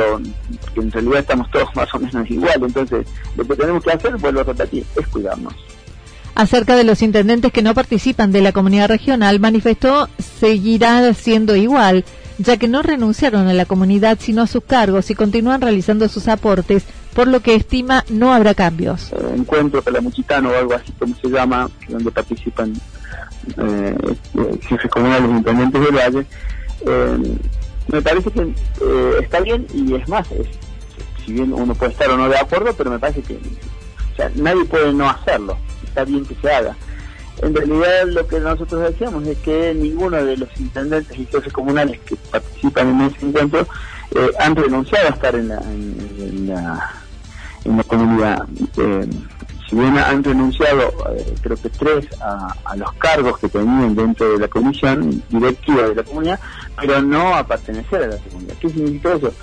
que 0.73 0.81
en 0.81 0.91
realidad 0.91 1.19
estamos 1.19 1.49
todos 1.51 1.67
más 1.75 1.93
o 1.93 1.99
menos 1.99 2.29
igual, 2.29 2.63
entonces 2.63 3.07
lo 3.35 3.45
que 3.45 3.55
tenemos 3.55 3.83
que 3.83 3.91
hacer, 3.91 4.17
vuelvo 4.17 4.41
a 4.41 4.43
repetir, 4.43 4.85
es 4.95 5.07
cuidarnos. 5.07 5.53
Acerca 6.35 6.75
de 6.75 6.83
los 6.83 7.01
intendentes 7.01 7.51
que 7.51 7.63
no 7.63 7.73
participan 7.73 8.31
de 8.31 8.41
la 8.41 8.51
comunidad 8.51 8.89
regional, 8.89 9.39
manifestó 9.39 10.07
seguirá 10.39 11.11
siendo 11.15 11.55
igual, 11.55 12.05
ya 12.37 12.57
que 12.57 12.67
no 12.67 12.83
renunciaron 12.83 13.47
a 13.47 13.53
la 13.53 13.65
comunidad 13.65 14.19
sino 14.21 14.43
a 14.43 14.47
sus 14.47 14.63
cargos 14.63 15.09
y 15.09 15.15
continúan 15.15 15.61
realizando 15.61 16.07
sus 16.07 16.27
aportes, 16.27 16.83
por 17.15 17.27
lo 17.27 17.39
que 17.39 17.55
estima 17.55 18.05
no 18.09 18.31
habrá 18.31 18.53
cambios. 18.53 19.11
Eh, 19.13 19.15
encuentro 19.35 19.81
Pelamuchitano 19.81 20.51
o 20.51 20.55
algo 20.55 20.75
así 20.75 20.91
como 20.91 21.15
se 21.15 21.27
llama, 21.29 21.67
donde 21.87 22.11
participan 22.11 22.73
eh, 23.57 23.95
eh 24.35 24.59
jefes 24.61 24.91
comunales 24.91 25.31
e 25.31 25.33
intendentes 25.33 25.81
del 25.81 25.95
Valle, 25.95 26.25
eh, 26.85 27.37
me 27.87 28.01
parece 28.01 28.31
que 28.31 28.41
eh, 28.41 29.11
está 29.21 29.39
bien 29.41 29.65
y 29.73 29.95
es 29.95 30.07
más, 30.07 30.27
si 31.25 31.33
bien 31.33 31.53
uno 31.53 31.73
puede 31.73 31.91
estar 31.91 32.09
o 32.09 32.17
no 32.17 32.29
de 32.29 32.37
acuerdo, 32.37 32.73
pero 32.77 32.91
me 32.91 32.99
parece 32.99 33.21
que 33.21 33.39
nadie 34.35 34.65
puede 34.65 34.93
no 34.93 35.09
hacerlo, 35.09 35.57
está 35.83 36.03
bien 36.03 36.25
que 36.25 36.35
se 36.35 36.51
haga. 36.51 36.75
En 37.41 37.53
realidad 37.53 38.07
lo 38.07 38.27
que 38.27 38.39
nosotros 38.39 38.81
decíamos 38.81 39.25
es 39.27 39.37
que 39.39 39.73
ninguno 39.73 40.23
de 40.23 40.37
los 40.37 40.49
intendentes 40.59 41.17
y 41.17 41.25
jefes 41.25 41.53
comunales 41.53 41.99
que 42.01 42.15
participan 42.31 42.89
en 42.89 43.01
ese 43.01 43.25
encuentro 43.27 43.67
eh, 44.15 44.31
han 44.39 44.55
renunciado 44.55 45.07
a 45.07 45.11
estar 45.11 45.35
en 45.35 45.49
la, 45.49 45.57
en, 45.57 46.47
la, 46.47 46.93
en 47.63 47.77
la 47.77 47.83
comunidad. 47.83 48.47
Eh, 48.77 49.07
si 49.69 49.75
bien 49.75 49.97
han 49.97 50.23
renunciado, 50.23 50.93
eh, 51.15 51.35
creo 51.41 51.57
que 51.57 51.69
tres, 51.69 52.07
a, 52.21 52.75
los 52.75 52.91
cargos 52.93 53.37
que 53.39 53.49
tenían 53.49 53.95
dentro 53.95 54.31
de 54.31 54.39
la 54.39 54.47
comisión 54.47 55.21
directiva 55.29 55.89
de 55.89 55.95
la 55.95 56.03
comunidad, 56.03 56.39
pero 56.79 57.01
no 57.01 57.35
a 57.35 57.45
pertenecer 57.45 58.03
a 58.03 58.07
la 58.07 58.17
comunidad. 58.17 58.55
¿Qué 58.61 58.69
significa 58.69 59.13
eso? 59.15 59.33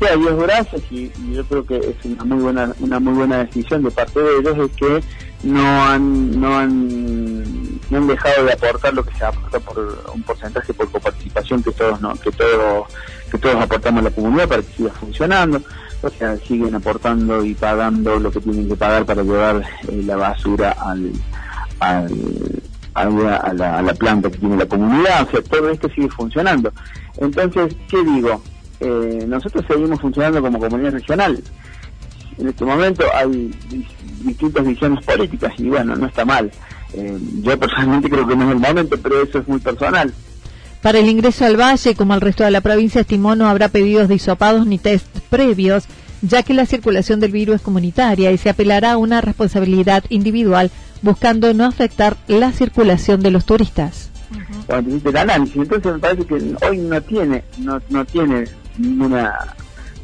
Que 0.00 0.08
a 0.08 0.16
Dios 0.16 0.42
gracias 0.42 0.82
y, 0.90 1.12
yo 1.32 1.44
creo 1.44 1.64
que 1.64 1.76
es 1.76 2.04
una 2.04 2.24
muy 2.24 2.42
buena 2.42 2.72
una 2.80 2.98
muy 2.98 3.12
buena 3.12 3.44
decisión 3.44 3.82
de 3.84 3.90
parte 3.90 4.18
de 4.18 4.38
ellos 4.38 4.58
es 4.58 4.76
que 4.76 5.04
no 5.44 5.84
han 5.84 6.40
no 6.40 6.58
han 6.58 7.80
no 7.90 7.98
han 7.98 8.06
dejado 8.06 8.46
de 8.46 8.52
aportar 8.52 8.94
lo 8.94 9.04
que 9.04 9.14
se 9.14 9.24
aporta 9.24 9.60
por 9.60 10.04
un 10.14 10.22
porcentaje 10.22 10.72
por 10.72 10.90
coparticipación 10.90 11.62
que 11.62 11.72
todos 11.72 12.00
no 12.00 12.14
que 12.14 12.30
todos 12.32 12.86
que 13.30 13.38
todos 13.38 13.56
aportamos 13.56 14.00
a 14.00 14.04
la 14.04 14.10
comunidad 14.10 14.48
para 14.48 14.62
que 14.62 14.72
siga 14.72 14.90
funcionando 14.92 15.60
o 16.02 16.10
sea, 16.10 16.36
siguen 16.38 16.74
aportando 16.74 17.44
y 17.44 17.54
pagando 17.54 18.18
lo 18.18 18.30
que 18.30 18.40
tienen 18.40 18.68
que 18.68 18.76
pagar 18.76 19.04
para 19.04 19.22
llevar 19.22 19.62
eh, 19.88 20.02
la 20.04 20.16
basura 20.16 20.74
al, 20.80 21.12
al, 21.80 22.10
a, 22.94 23.04
la, 23.52 23.78
a 23.78 23.82
la 23.82 23.94
planta 23.94 24.30
que 24.30 24.38
tiene 24.38 24.56
la 24.56 24.66
comunidad, 24.66 25.26
o 25.28 25.30
sea, 25.30 25.42
todo 25.42 25.70
esto 25.70 25.88
sigue 25.90 26.08
funcionando. 26.08 26.72
Entonces, 27.18 27.74
¿qué 27.88 28.02
digo? 28.02 28.42
Eh, 28.80 29.24
nosotros 29.28 29.64
seguimos 29.68 30.00
funcionando 30.00 30.40
como 30.40 30.58
comunidad 30.58 30.92
regional. 30.92 31.42
En 32.38 32.48
este 32.48 32.64
momento 32.64 33.04
hay 33.14 33.52
distintas 34.24 34.66
visiones 34.66 35.04
políticas 35.04 35.52
y 35.58 35.68
bueno, 35.68 35.94
no 35.96 36.06
está 36.06 36.24
mal. 36.24 36.50
Eh, 36.94 37.18
yo 37.42 37.58
personalmente 37.58 38.08
creo 38.08 38.26
que 38.26 38.34
no 38.34 38.44
es 38.46 38.50
el 38.52 38.58
momento, 38.58 38.96
pero 39.02 39.22
eso 39.22 39.38
es 39.38 39.48
muy 39.48 39.60
personal. 39.60 40.12
Para 40.82 40.98
el 40.98 41.08
ingreso 41.08 41.44
al 41.44 41.60
valle, 41.60 41.94
como 41.94 42.14
al 42.14 42.22
resto 42.22 42.44
de 42.44 42.50
la 42.50 42.62
provincia, 42.62 43.02
estimó 43.02 43.36
no 43.36 43.46
habrá 43.46 43.68
pedidos 43.68 44.08
de 44.08 44.14
hisopados 44.14 44.66
ni 44.66 44.78
test 44.78 45.06
previos, 45.28 45.84
ya 46.22 46.42
que 46.42 46.54
la 46.54 46.66
circulación 46.66 47.20
del 47.20 47.32
virus 47.32 47.56
es 47.56 47.62
comunitaria 47.62 48.32
y 48.32 48.38
se 48.38 48.50
apelará 48.50 48.92
a 48.92 48.96
una 48.96 49.20
responsabilidad 49.20 50.04
individual 50.08 50.70
buscando 51.02 51.52
no 51.54 51.66
afectar 51.66 52.16
la 52.28 52.52
circulación 52.52 53.22
de 53.22 53.30
los 53.30 53.44
turistas. 53.44 54.10
Cuando 54.66 55.10
el 55.10 55.16
análisis, 55.16 55.56
entonces 55.56 55.92
me 55.92 55.98
parece 55.98 56.24
que 56.24 56.34
hoy 56.34 56.78
no 56.78 57.02
tiene, 57.02 57.42
no, 57.58 57.80
no 57.88 58.04
tiene 58.04 58.44
ninguna 58.78 59.56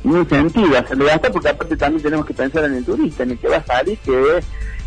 ningún 0.03 0.29
sentido 0.29 0.79
hacerlo 0.79 1.07
gastar 1.07 1.33
porque 1.33 1.49
aparte 1.49 1.77
también 1.77 2.03
tenemos 2.03 2.27
que 2.27 2.35
pensar 2.35 2.65
en 2.65 2.75
el 2.75 2.85
turista, 2.85 3.23
en 3.25 3.33
el 3.33 3.39
que 3.39 3.49
va 3.49 3.57
a 3.57 3.65
salir, 3.65 3.99
que 3.99 4.41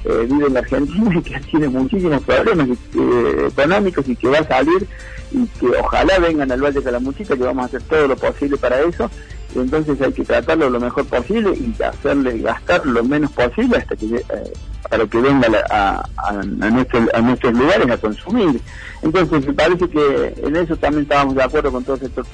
eh, 0.05 0.27
vive 0.29 0.47
en 0.47 0.53
la 0.53 0.59
Argentina 0.59 1.15
y 1.19 1.21
que 1.21 1.39
tiene 1.39 1.67
muchísimos 1.67 2.21
problemas 2.23 2.69
eh, 2.69 3.47
económicos 3.47 4.07
y 4.07 4.15
que 4.15 4.29
va 4.29 4.39
a 4.39 4.47
salir 4.47 4.87
y 5.31 5.45
que 5.59 5.67
ojalá 5.67 6.17
vengan 6.19 6.51
al 6.51 6.61
Valle 6.61 6.81
de 6.81 6.91
la 6.91 6.99
Muchita, 6.99 7.35
que 7.35 7.43
vamos 7.43 7.63
a 7.63 7.67
hacer 7.67 7.83
todo 7.83 8.07
lo 8.07 8.15
posible 8.15 8.57
para 8.57 8.81
eso. 8.81 9.09
Y 9.55 9.59
entonces 9.59 9.99
hay 10.01 10.11
que 10.13 10.23
tratarlo 10.23 10.69
lo 10.69 10.79
mejor 10.79 11.05
posible 11.05 11.53
y 11.55 11.81
hacerle 11.81 12.39
gastar 12.39 12.85
lo 12.85 13.03
menos 13.03 13.31
posible 13.31 13.77
hasta 13.77 13.95
que 13.95 14.05
eh, 14.05 14.53
para 14.89 15.05
que 15.07 15.19
venga 15.19 15.47
a, 15.69 16.03
a, 16.17 16.29
a, 16.29 17.21
nuestros 17.21 17.53
lugares 17.53 17.89
a 17.89 17.97
consumir. 17.97 18.61
Entonces 19.01 19.45
me 19.45 19.53
parece 19.53 19.89
que 19.89 20.33
en 20.43 20.55
eso 20.55 20.75
también 20.77 21.03
estábamos 21.03 21.35
de 21.35 21.43
acuerdo 21.43 21.71
con 21.71 21.83
todo 21.83 21.95
el 21.95 22.01
sector 22.01 22.25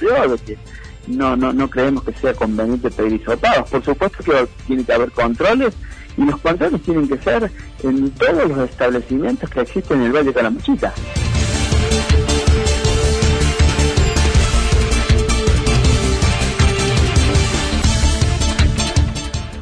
que 0.44 0.58
no, 1.06 1.36
no, 1.36 1.52
no 1.52 1.70
creemos 1.70 2.04
que 2.04 2.12
sea 2.12 2.34
conveniente 2.34 2.90
pedir. 2.90 3.22
Por 3.24 3.84
supuesto 3.84 4.24
que 4.24 4.48
tiene 4.66 4.84
que 4.84 4.92
haber 4.92 5.10
controles 5.12 5.74
y 6.16 6.24
los 6.24 6.40
controles 6.40 6.82
tienen 6.82 7.08
que 7.08 7.18
ser 7.18 7.50
en 7.82 8.10
todos 8.12 8.48
los 8.48 8.70
establecimientos 8.70 9.48
que 9.50 9.60
existen 9.60 10.00
en 10.00 10.06
el 10.06 10.12
Valle 10.12 10.26
de 10.28 10.34
Calamuchita. 10.34 10.94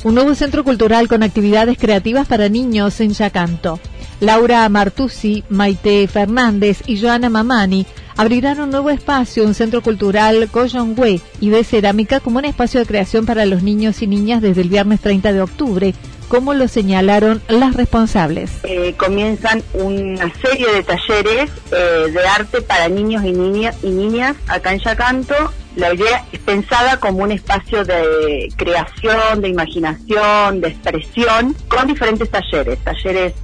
Un 0.04 0.14
nuevo 0.14 0.34
centro 0.34 0.64
cultural 0.64 1.08
con 1.08 1.23
actividades 1.23 1.78
creativas 1.78 2.28
para 2.28 2.50
niños 2.50 3.00
en 3.00 3.14
Yacanto. 3.14 3.80
Laura 4.20 4.68
Martusi, 4.68 5.44
Maite 5.49 6.06
Fernández 6.08 6.82
y 6.87 7.00
Joana 7.00 7.30
Mamani 7.30 7.87
abrirán 8.16 8.61
un 8.61 8.70
nuevo 8.70 8.90
espacio, 8.90 9.44
un 9.44 9.54
centro 9.54 9.82
cultural 9.82 10.49
Goyongwe 10.52 11.20
y 11.40 11.49
de 11.49 11.64
cerámica 11.64 12.20
como 12.20 12.38
un 12.38 12.44
espacio 12.44 12.80
de 12.80 12.87
creación 12.87 13.26
para 13.26 13.46
los 13.46 13.62
niños 13.62 14.02
y 14.02 14.06
niñas 14.06 14.42
desde 14.42 14.61
el 14.61 14.68
viernes 14.68 15.00
30 15.00 15.32
de 15.32 15.42
octubre, 15.42 15.94
como 16.28 16.54
lo 16.54 16.69
señalaron 16.69 17.43
las 17.49 17.75
responsables. 17.75 18.50
Eh, 18.64 18.95
comienzan 18.97 19.62
una 19.75 20.33
serie 20.35 20.73
de 20.73 20.83
talleres 20.83 21.50
eh, 21.73 22.11
de 22.12 22.26
arte 22.26 22.62
para 22.62 22.88
niños 22.88 23.25
y, 23.25 23.33
niñas 23.33 23.76
y 23.83 23.90
niñas 23.90 24.37
acá 24.49 24.73
en 24.73 24.81
Yacanto. 24.81 25.35
La 25.76 25.93
idea 25.93 26.25
es 26.33 26.38
pensada 26.40 27.00
como 27.00 27.25
un 27.25 27.33
espacio 27.33 27.85
de 27.85 28.49
creación, 28.57 29.40
de 29.40 29.49
imaginación, 29.49 30.61
de 30.61 30.69
expresión, 30.69 31.57
con 31.69 31.88
diferentes 31.88 32.31
talleres. 32.31 32.78
Talleres, 32.85 33.35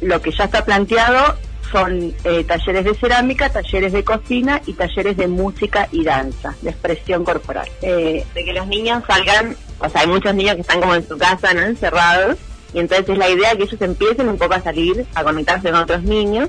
lo 0.00 0.20
que 0.22 0.30
ya 0.30 0.44
está 0.44 0.64
planteado 0.64 1.36
son 1.74 2.14
eh, 2.22 2.44
talleres 2.44 2.84
de 2.84 2.94
cerámica, 2.94 3.50
talleres 3.50 3.92
de 3.92 4.04
cocina 4.04 4.62
y 4.64 4.74
talleres 4.74 5.16
de 5.16 5.26
música 5.26 5.88
y 5.90 6.04
danza, 6.04 6.54
de 6.62 6.70
expresión 6.70 7.24
corporal. 7.24 7.68
Eh, 7.82 8.24
de 8.32 8.44
que 8.44 8.52
los 8.52 8.68
niños 8.68 9.02
salgan, 9.08 9.56
o 9.78 9.88
sea, 9.88 10.02
hay 10.02 10.06
muchos 10.06 10.34
niños 10.34 10.54
que 10.56 10.60
están 10.62 10.80
como 10.80 10.94
en 10.94 11.06
su 11.06 11.16
casa, 11.16 11.52
¿no? 11.54 11.62
Encerrados, 11.62 12.36
y 12.72 12.80
entonces 12.80 13.08
es 13.08 13.18
la 13.18 13.30
idea 13.30 13.56
que 13.56 13.64
ellos 13.64 13.80
empiecen 13.80 14.28
un 14.28 14.36
poco 14.36 14.54
a 14.54 14.60
salir, 14.60 15.06
a 15.14 15.22
conectarse 15.22 15.70
con 15.70 15.80
otros 15.80 16.02
niños. 16.02 16.48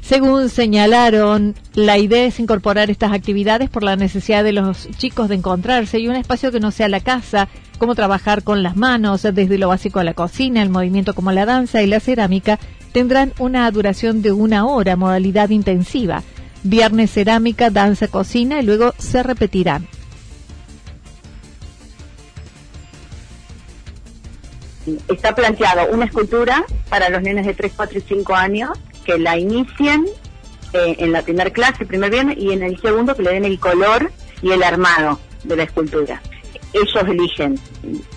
Según 0.00 0.50
señalaron, 0.50 1.54
la 1.72 1.96
idea 1.96 2.26
es 2.26 2.38
incorporar 2.38 2.90
estas 2.90 3.12
actividades 3.12 3.70
por 3.70 3.82
la 3.82 3.96
necesidad 3.96 4.44
de 4.44 4.52
los 4.52 4.86
chicos 4.98 5.30
de 5.30 5.36
encontrarse 5.36 5.98
y 5.98 6.08
un 6.08 6.16
espacio 6.16 6.52
que 6.52 6.60
no 6.60 6.70
sea 6.70 6.88
la 6.88 7.00
casa, 7.00 7.48
como 7.78 7.94
trabajar 7.94 8.42
con 8.42 8.62
las 8.62 8.76
manos, 8.76 9.22
desde 9.22 9.56
lo 9.56 9.68
básico 9.68 10.00
a 10.00 10.04
la 10.04 10.12
cocina, 10.12 10.62
el 10.62 10.68
movimiento 10.68 11.14
como 11.14 11.32
la 11.32 11.46
danza 11.46 11.82
y 11.82 11.86
la 11.86 12.00
cerámica, 12.00 12.58
tendrán 12.92 13.32
una 13.38 13.70
duración 13.70 14.20
de 14.20 14.32
una 14.32 14.66
hora, 14.66 14.94
modalidad 14.96 15.48
intensiva. 15.48 16.22
Viernes 16.62 17.10
cerámica, 17.10 17.70
danza, 17.70 18.08
cocina 18.08 18.60
y 18.60 18.62
luego 18.64 18.94
se 18.98 19.22
repetirán. 19.22 19.86
Está 25.08 25.34
planteado 25.34 25.90
una 25.92 26.04
escultura 26.04 26.64
para 26.88 27.08
los 27.08 27.22
nenes 27.22 27.46
de 27.46 27.54
3, 27.54 27.72
4 27.76 27.98
y 27.98 28.00
5 28.02 28.34
años 28.34 28.70
que 29.04 29.18
la 29.18 29.36
inicien 29.36 30.06
eh, 30.72 30.96
en 30.98 31.12
la 31.12 31.22
primera 31.22 31.50
clase, 31.50 31.86
primer 31.86 32.10
viernes, 32.10 32.36
y 32.38 32.52
en 32.52 32.62
el 32.62 32.80
segundo 32.80 33.14
que 33.14 33.22
le 33.22 33.32
den 33.32 33.44
el 33.44 33.60
color 33.60 34.10
y 34.42 34.50
el 34.50 34.62
armado 34.62 35.20
de 35.44 35.56
la 35.56 35.62
escultura. 35.62 36.20
Ellos 36.72 37.04
eligen 37.06 37.58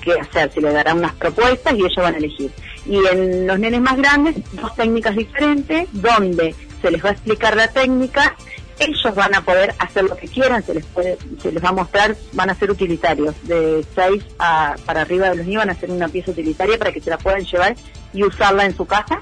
qué 0.02 0.14
hacer, 0.14 0.52
se 0.52 0.62
les 0.62 0.74
darán 0.74 0.98
unas 0.98 1.14
propuestas 1.14 1.74
y 1.74 1.78
ellos 1.78 1.94
van 1.98 2.16
a 2.16 2.18
elegir. 2.18 2.52
Y 2.88 2.98
en 3.06 3.46
los 3.46 3.60
nenes 3.60 3.82
más 3.82 3.98
grandes, 3.98 4.36
dos 4.54 4.74
técnicas 4.76 5.16
diferentes, 5.16 5.88
donde 5.92 6.56
se 6.82 6.90
les 6.90 7.04
va 7.04 7.10
a 7.10 7.12
explicar 7.12 7.56
la 7.56 7.68
técnica, 7.68 8.36
ellos 8.80 9.16
van 9.16 9.36
a 9.36 9.42
poder 9.42 9.74
hacer 9.80 10.04
lo 10.04 10.16
que 10.16 10.28
quieran, 10.28 10.64
se 10.64 10.74
les 10.74 10.86
puede, 10.86 11.18
se 11.42 11.52
les 11.52 11.64
va 11.64 11.70
a 11.70 11.74
mostrar, 11.74 12.16
van 12.34 12.50
a 12.50 12.56
ser 12.56 12.72
utilitarios, 12.72 13.36
de 13.44 13.86
6 13.96 14.24
a, 14.40 14.76
para 14.86 15.02
arriba 15.02 15.30
de 15.30 15.38
los 15.38 15.46
niños 15.46 15.62
van 15.62 15.70
a 15.70 15.74
hacer 15.74 15.90
una 15.90 16.08
pieza 16.08 16.32
utilitaria 16.32 16.78
para 16.78 16.92
que 16.92 17.02
se 17.02 17.10
la 17.10 17.18
puedan 17.18 17.44
llevar 17.44 17.76
y 18.14 18.24
usarla 18.24 18.66
en 18.66 18.76
su 18.76 18.86
casa. 18.86 19.22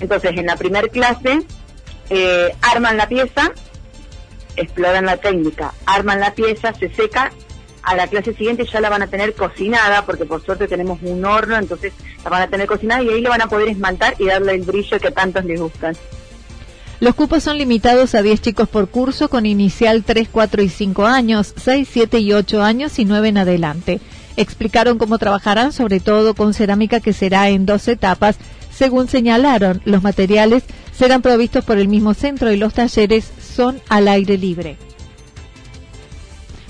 Entonces, 0.00 0.32
en 0.36 0.46
la 0.46 0.56
primera 0.56 0.88
clase, 0.88 1.44
eh, 2.10 2.54
arman 2.62 2.96
la 2.96 3.08
pieza, 3.08 3.52
exploran 4.56 5.06
la 5.06 5.16
técnica, 5.16 5.72
arman 5.86 6.20
la 6.20 6.34
pieza, 6.34 6.72
se 6.74 6.92
seca, 6.92 7.32
a 7.82 7.94
la 7.94 8.06
clase 8.06 8.34
siguiente 8.34 8.64
ya 8.64 8.80
la 8.80 8.88
van 8.88 9.02
a 9.02 9.06
tener 9.08 9.34
cocinada, 9.34 10.06
porque 10.06 10.24
por 10.24 10.42
suerte 10.42 10.66
tenemos 10.66 11.00
un 11.02 11.24
horno, 11.24 11.56
entonces 11.56 11.92
la 12.22 12.30
van 12.30 12.42
a 12.42 12.48
tener 12.48 12.66
cocinada 12.66 13.02
y 13.02 13.10
ahí 13.10 13.20
le 13.20 13.28
van 13.28 13.42
a 13.42 13.46
poder 13.46 13.68
esmaltar 13.68 14.14
y 14.18 14.26
darle 14.26 14.54
el 14.54 14.62
brillo 14.62 14.98
que 14.98 15.10
tantos 15.10 15.44
les 15.44 15.60
gustan. 15.60 15.94
Los 17.04 17.16
cupos 17.16 17.42
son 17.42 17.58
limitados 17.58 18.14
a 18.14 18.22
10 18.22 18.40
chicos 18.40 18.66
por 18.66 18.88
curso 18.88 19.28
con 19.28 19.44
inicial 19.44 20.04
3, 20.04 20.26
4 20.32 20.62
y 20.62 20.70
5 20.70 21.04
años, 21.04 21.52
6, 21.54 21.86
7 21.92 22.18
y 22.18 22.32
8 22.32 22.62
años 22.62 22.98
y 22.98 23.04
9 23.04 23.28
en 23.28 23.36
adelante. 23.36 24.00
Explicaron 24.38 24.96
cómo 24.96 25.18
trabajarán, 25.18 25.74
sobre 25.74 26.00
todo 26.00 26.32
con 26.32 26.54
cerámica 26.54 27.00
que 27.00 27.12
será 27.12 27.50
en 27.50 27.66
dos 27.66 27.88
etapas. 27.88 28.38
Según 28.72 29.08
señalaron, 29.08 29.82
los 29.84 30.02
materiales 30.02 30.62
serán 30.96 31.20
provistos 31.20 31.62
por 31.62 31.76
el 31.76 31.88
mismo 31.88 32.14
centro 32.14 32.50
y 32.50 32.56
los 32.56 32.72
talleres 32.72 33.30
son 33.54 33.82
al 33.90 34.08
aire 34.08 34.38
libre. 34.38 34.78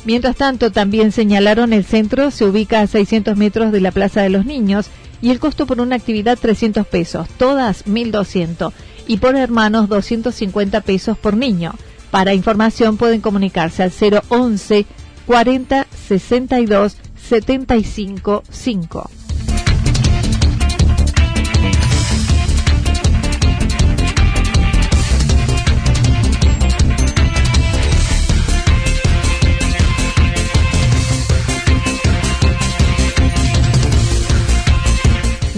Mientras 0.04 0.34
tanto, 0.34 0.72
también 0.72 1.12
señalaron 1.12 1.72
el 1.72 1.84
centro 1.84 2.32
se 2.32 2.44
ubica 2.44 2.80
a 2.80 2.88
600 2.88 3.36
metros 3.36 3.70
de 3.70 3.80
la 3.80 3.92
Plaza 3.92 4.22
de 4.22 4.30
los 4.30 4.44
Niños 4.44 4.86
y 5.22 5.30
el 5.30 5.38
costo 5.38 5.64
por 5.64 5.80
una 5.80 5.94
actividad 5.94 6.36
300 6.36 6.88
pesos, 6.88 7.28
todas 7.38 7.86
1200 7.86 8.74
y 9.06 9.18
por 9.18 9.36
hermanos 9.36 9.88
250 9.88 10.80
pesos 10.82 11.18
por 11.18 11.36
niño. 11.36 11.72
Para 12.10 12.34
información 12.34 12.96
pueden 12.96 13.20
comunicarse 13.20 13.82
al 13.82 13.92
011 14.28 14.86
40 15.26 15.86
62 16.06 16.96
75 17.16 18.42
5. 18.48 19.10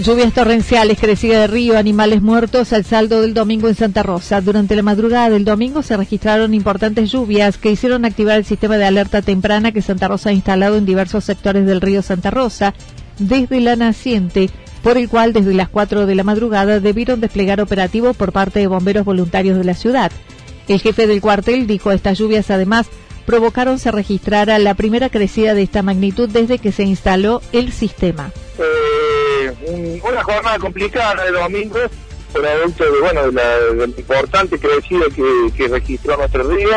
Lluvias 0.03 0.31
torrenciales, 0.31 0.99
crecida 0.99 1.41
de 1.41 1.47
río, 1.47 1.75
animales 1.75 2.21
muertos 2.21 2.71
al 2.71 2.85
saldo 2.85 3.21
del 3.21 3.33
domingo 3.33 3.67
en 3.67 3.73
Santa 3.73 4.03
Rosa. 4.03 4.41
Durante 4.41 4.75
la 4.75 4.83
madrugada 4.83 5.31
del 5.31 5.43
domingo 5.43 5.81
se 5.81 5.97
registraron 5.97 6.53
importantes 6.53 7.11
lluvias 7.11 7.57
que 7.57 7.71
hicieron 7.71 8.05
activar 8.05 8.37
el 8.37 8.45
sistema 8.45 8.77
de 8.77 8.85
alerta 8.85 9.23
temprana 9.23 9.71
que 9.71 9.81
Santa 9.81 10.07
Rosa 10.07 10.29
ha 10.29 10.33
instalado 10.33 10.77
en 10.77 10.85
diversos 10.85 11.23
sectores 11.23 11.65
del 11.65 11.81
río 11.81 12.03
Santa 12.03 12.29
Rosa 12.29 12.75
desde 13.17 13.59
la 13.59 13.75
naciente, 13.75 14.51
por 14.83 14.99
el 14.99 15.09
cual 15.09 15.33
desde 15.33 15.55
las 15.55 15.67
4 15.67 16.05
de 16.05 16.13
la 16.13 16.23
madrugada 16.23 16.79
debieron 16.79 17.19
desplegar 17.19 17.59
operativo 17.59 18.13
por 18.13 18.31
parte 18.31 18.59
de 18.59 18.67
bomberos 18.67 19.03
voluntarios 19.03 19.57
de 19.57 19.63
la 19.63 19.73
ciudad. 19.73 20.11
El 20.67 20.79
jefe 20.79 21.07
del 21.07 21.21
cuartel 21.21 21.65
dijo 21.65 21.91
estas 21.91 22.19
lluvias 22.19 22.51
además 22.51 22.85
provocaron 23.25 23.79
se 23.79 23.89
registrara 23.89 24.59
la 24.59 24.75
primera 24.75 25.09
crecida 25.09 25.55
de 25.55 25.63
esta 25.63 25.81
magnitud 25.81 26.29
desde 26.29 26.59
que 26.59 26.71
se 26.71 26.83
instaló 26.83 27.41
el 27.51 27.71
sistema. 27.71 28.31
Eh, 29.67 30.01
una 30.01 30.23
jornada 30.23 30.57
complicada 30.59 31.25
de 31.25 31.31
domingo, 31.31 31.79
producto 32.31 32.85
de, 32.85 32.99
bueno, 33.01 33.29
de 33.29 33.33
la, 33.33 33.83
importante 33.85 34.57
crecida 34.57 35.05
que, 35.13 35.51
que 35.57 35.67
registró 35.67 36.15
nuestro 36.15 36.43
río. 36.43 36.69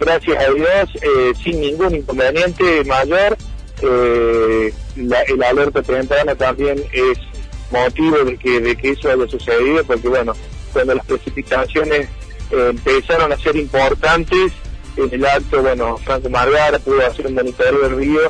Gracias 0.00 0.44
a 0.44 0.50
Dios, 0.50 0.90
eh, 1.00 1.32
sin 1.42 1.60
ningún 1.60 1.94
inconveniente 1.94 2.84
mayor. 2.84 3.36
Eh, 3.82 4.74
la, 4.96 5.22
el 5.22 5.42
alerta 5.44 5.82
temprana 5.82 6.34
también 6.34 6.82
es 6.92 7.18
motivo 7.70 8.18
de 8.24 8.36
que, 8.36 8.60
de 8.60 8.76
que 8.76 8.90
eso 8.90 9.10
haya 9.10 9.28
sucedido, 9.28 9.84
porque 9.84 10.08
bueno, 10.08 10.32
cuando 10.72 10.94
las 10.94 11.06
precipitaciones 11.06 12.08
empezaron 12.50 13.32
a 13.32 13.36
ser 13.36 13.56
importantes, 13.56 14.52
en 14.96 15.12
el 15.12 15.24
acto, 15.24 15.62
bueno, 15.62 15.96
Franco 15.98 16.30
Margara 16.30 16.78
pudo 16.78 17.04
hacer 17.06 17.26
un 17.26 17.34
monitoreo 17.34 17.80
del 17.80 17.96
río 17.96 18.20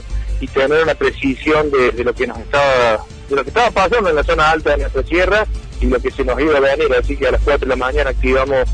y 0.40 0.46
tener 0.46 0.82
una 0.82 0.94
precisión 0.94 1.70
de, 1.70 2.04
lo 2.04 2.14
que 2.14 2.26
nos 2.26 2.38
estaba 2.38 3.04
de 3.28 3.36
lo 3.36 3.42
que 3.42 3.50
estaba 3.50 3.70
pasando 3.70 4.10
en 4.10 4.16
la 4.16 4.24
zona 4.24 4.50
alta 4.50 4.70
de 4.70 4.78
nuestra 4.78 5.02
sierra 5.02 5.46
y 5.80 5.86
lo 5.86 6.00
que 6.00 6.10
se 6.10 6.24
nos 6.24 6.40
iba 6.40 6.56
a 6.56 6.60
venir, 6.60 6.88
así 6.98 7.16
que 7.16 7.28
a 7.28 7.32
las 7.32 7.40
4 7.42 7.60
de 7.60 7.66
la 7.66 7.76
mañana 7.76 8.10
activamos 8.10 8.68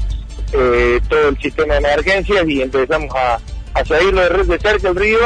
eh, 0.52 1.00
todo 1.08 1.28
el 1.28 1.38
sistema 1.40 1.74
de 1.74 1.80
emergencias 1.80 2.48
y 2.48 2.62
empezamos 2.62 3.14
a, 3.14 3.40
a 3.74 3.84
seguirlo 3.84 4.20
de, 4.22 4.44
de 4.44 4.58
cerca 4.58 4.88
el 4.88 4.96
río, 4.96 5.18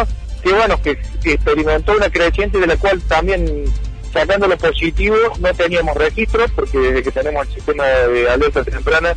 que 0.43 0.53
bueno, 0.53 0.81
que, 0.83 0.99
experimentó 1.25 1.93
una 1.93 2.11
creciente 2.11 2.59
de 2.59 2.67
la 2.67 2.77
cual 2.77 3.01
también 3.03 3.65
sacando 4.13 4.47
lo 4.47 4.57
positivo 4.59 5.17
no 5.41 5.55
teníamos 5.55 5.97
registro, 5.97 6.45
porque 6.55 6.79
desde 6.79 7.03
que 7.03 7.11
tenemos 7.11 7.47
el 7.49 7.55
sistema 7.55 7.85
de 7.85 8.29
alerta 8.29 8.63
temprana 8.63 9.15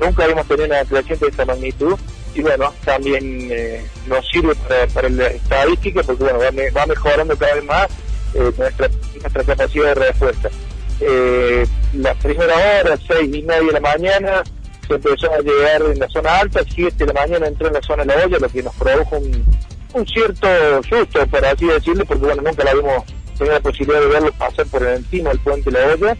nunca 0.00 0.24
habíamos 0.24 0.46
tenido 0.48 0.66
una 0.66 0.84
creciente 0.84 1.26
de 1.26 1.30
esta 1.30 1.44
magnitud. 1.44 1.96
Y 2.34 2.42
bueno, 2.42 2.72
también 2.84 3.48
eh, 3.50 3.84
nos 4.06 4.26
sirve 4.28 4.54
para, 4.94 5.08
la 5.08 5.26
estadística 5.26 6.02
porque 6.02 6.22
bueno, 6.22 6.38
va, 6.38 6.86
mejorando 6.86 7.36
cada 7.36 7.54
vez 7.54 7.64
más 7.64 7.88
eh, 8.34 8.52
nuestra, 8.56 8.88
capacidad 9.44 9.86
de 9.86 9.94
respuesta. 9.94 10.50
Eh, 11.00 11.66
la 11.94 12.14
primera 12.14 12.54
hora, 12.54 12.98
seis 13.06 13.34
y 13.34 13.42
media 13.42 13.62
de 13.62 13.72
la 13.72 13.80
mañana, 13.80 14.42
se 14.86 14.94
empezó 14.94 15.32
a 15.32 15.38
llegar 15.38 15.82
en 15.82 15.98
la 15.98 16.08
zona 16.08 16.38
alta, 16.38 16.60
siete 16.72 17.06
de 17.06 17.12
la 17.12 17.20
mañana 17.20 17.46
entró 17.46 17.68
en 17.68 17.74
la 17.74 17.82
zona 17.82 18.04
de 18.04 18.14
la 18.14 18.24
olla, 18.24 18.38
lo 18.38 18.48
que 18.48 18.62
nos 18.62 18.74
produjo 18.74 19.16
un, 19.16 20.06
cierto 20.06 20.48
susto, 20.88 21.26
por 21.26 21.44
así 21.44 21.66
decirlo, 21.66 22.04
porque 22.04 22.24
bueno, 22.24 22.42
nunca 22.42 22.64
la 22.64 22.70
habíamos 22.70 23.04
tenido 23.36 23.54
la 23.54 23.60
posibilidad 23.60 24.00
de 24.00 24.06
verlo 24.06 24.32
pasar 24.32 24.66
por 24.66 24.86
encima 24.86 25.30
del 25.30 25.40
puente 25.40 25.70
de 25.70 25.78
la 25.80 25.94
olla 25.94 26.16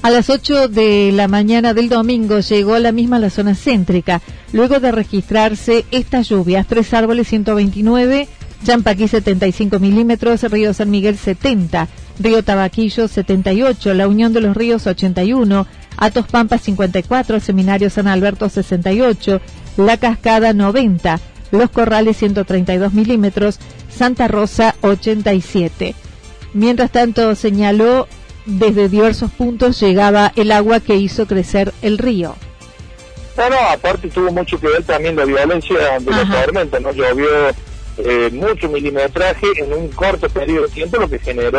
a 0.00 0.10
las 0.10 0.30
8 0.30 0.68
de 0.68 1.10
la 1.12 1.26
mañana 1.26 1.74
del 1.74 1.88
domingo 1.88 2.38
llegó 2.38 2.78
la 2.78 2.92
misma 2.92 3.18
la 3.18 3.30
zona 3.30 3.56
céntrica, 3.56 4.22
luego 4.52 4.78
de 4.78 4.92
registrarse 4.92 5.84
estas 5.90 6.28
lluvias. 6.28 6.66
Tres 6.68 6.94
árboles 6.94 7.26
129, 7.28 8.28
Champaquí 8.64 9.08
75 9.08 9.78
milímetros, 9.78 10.42
Río 10.42 10.74
San 10.74 10.90
Miguel 10.90 11.16
70, 11.16 11.88
Río 12.18 12.42
Tabaquillo 12.42 13.08
78, 13.08 13.94
La 13.94 14.08
Unión 14.08 14.32
de 14.32 14.40
los 14.40 14.56
Ríos 14.56 14.86
81, 14.86 15.66
Atos 15.96 16.26
Pampas 16.26 16.62
54, 16.62 17.40
Seminario 17.40 17.90
San 17.90 18.08
Alberto 18.08 18.48
68, 18.48 19.40
La 19.76 19.96
Cascada 19.96 20.52
90, 20.52 21.20
Los 21.52 21.70
Corrales 21.70 22.16
132 22.16 22.92
milímetros, 22.92 23.58
Santa 23.88 24.28
Rosa 24.28 24.74
87. 24.82 25.94
Mientras 26.52 26.90
tanto, 26.90 27.34
señaló 27.34 28.08
desde 28.48 28.88
diversos 28.88 29.30
puntos 29.30 29.78
llegaba 29.78 30.32
el 30.34 30.52
agua 30.52 30.80
que 30.80 30.96
hizo 30.96 31.26
crecer 31.26 31.74
el 31.82 31.98
río. 31.98 32.34
No, 33.36 33.50
no, 33.50 33.56
aparte 33.68 34.08
tuvo 34.08 34.32
mucho 34.32 34.58
que 34.58 34.66
ver 34.66 34.82
también 34.82 35.14
la 35.14 35.24
violencia 35.24 35.76
de 36.00 36.10
la 36.10 36.44
tormenta, 36.44 36.80
¿no? 36.80 36.90
Llovió 36.92 37.28
eh, 37.98 38.30
mucho 38.32 38.68
milimetraje 38.68 39.46
en 39.56 39.72
un 39.72 39.88
corto 39.88 40.28
periodo 40.28 40.66
de 40.66 40.72
tiempo, 40.72 40.98
lo 40.98 41.08
que 41.08 41.18
generó 41.18 41.58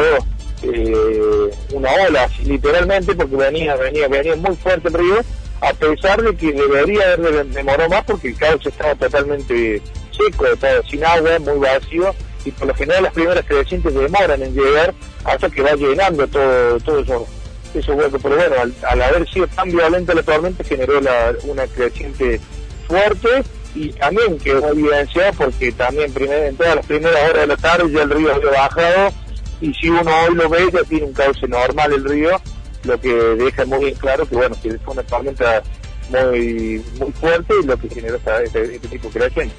eh, 0.63 1.49
una 1.73 1.91
ola, 2.07 2.29
literalmente, 2.45 3.13
porque 3.13 3.35
venía, 3.35 3.75
venía, 3.75 4.07
venía 4.07 4.35
muy 4.37 4.55
fuerte 4.55 4.87
el 4.87 4.93
río, 4.93 5.19
a 5.61 5.73
pesar 5.73 6.21
de 6.21 6.35
que 6.35 6.53
debería 6.53 7.13
haber 7.13 7.45
demorado 7.47 7.89
más 7.89 8.05
porque 8.05 8.29
el 8.29 8.37
cauce 8.37 8.69
estaba 8.69 8.95
totalmente 8.95 9.81
seco, 10.17 10.47
estaba 10.47 10.81
sin 10.89 11.03
agua, 11.03 11.39
muy 11.39 11.59
vacío, 11.59 12.15
y 12.45 12.51
por 12.51 12.69
lo 12.69 12.75
general 12.75 13.03
las 13.03 13.13
primeras 13.13 13.45
crecientes 13.45 13.93
demoran 13.93 14.41
en 14.41 14.53
llegar 14.53 14.93
hasta 15.25 15.49
que 15.49 15.61
va 15.61 15.73
llenando 15.73 16.25
todo, 16.27 16.79
todo 16.79 16.99
eso, 16.99 17.27
esos 17.73 17.95
huecos. 17.95 18.21
Pero 18.23 18.35
bueno, 18.37 18.55
al, 18.83 19.01
haber 19.01 19.29
sido 19.29 19.45
tan 19.47 19.69
violenta 19.69 20.13
la 20.13 20.23
tormenta 20.23 20.63
generó 20.63 20.99
una 21.43 21.67
creciente 21.67 22.39
fuerte 22.87 23.43
y 23.75 23.89
también 23.93 24.37
quedó 24.39 24.71
evidenciado 24.71 25.33
porque 25.37 25.71
también 25.71 26.11
en 26.17 26.55
todas 26.55 26.75
las 26.75 26.85
primeras 26.85 27.29
horas 27.29 27.41
de 27.41 27.47
la 27.47 27.57
tarde 27.57 27.91
ya 27.91 28.01
el 28.03 28.09
río 28.09 28.33
había 28.33 28.51
bajado 28.51 29.13
y 29.61 29.73
si 29.73 29.89
uno 29.89 30.11
hoy 30.27 30.35
lo 30.35 30.49
ve 30.49 30.69
ya 30.71 30.83
tiene 30.83 31.05
un 31.05 31.13
cauce 31.13 31.47
normal 31.47 31.93
el 31.93 32.03
río, 32.03 32.41
lo 32.83 32.99
que 32.99 33.13
deja 33.13 33.65
muy 33.65 33.85
bien 33.85 33.95
claro 33.95 34.27
que 34.27 34.35
bueno, 34.35 34.55
que 34.61 34.77
fue 34.79 34.93
una 34.93 35.03
tormenta 35.03 35.61
muy, 36.09 36.83
muy 36.99 37.11
fuerte 37.13 37.53
y 37.61 37.65
lo 37.65 37.77
que 37.77 37.89
generó 37.89 38.17
este, 38.43 38.75
este 38.75 38.87
tipo 38.87 39.09
de 39.09 39.19
creciente. 39.19 39.55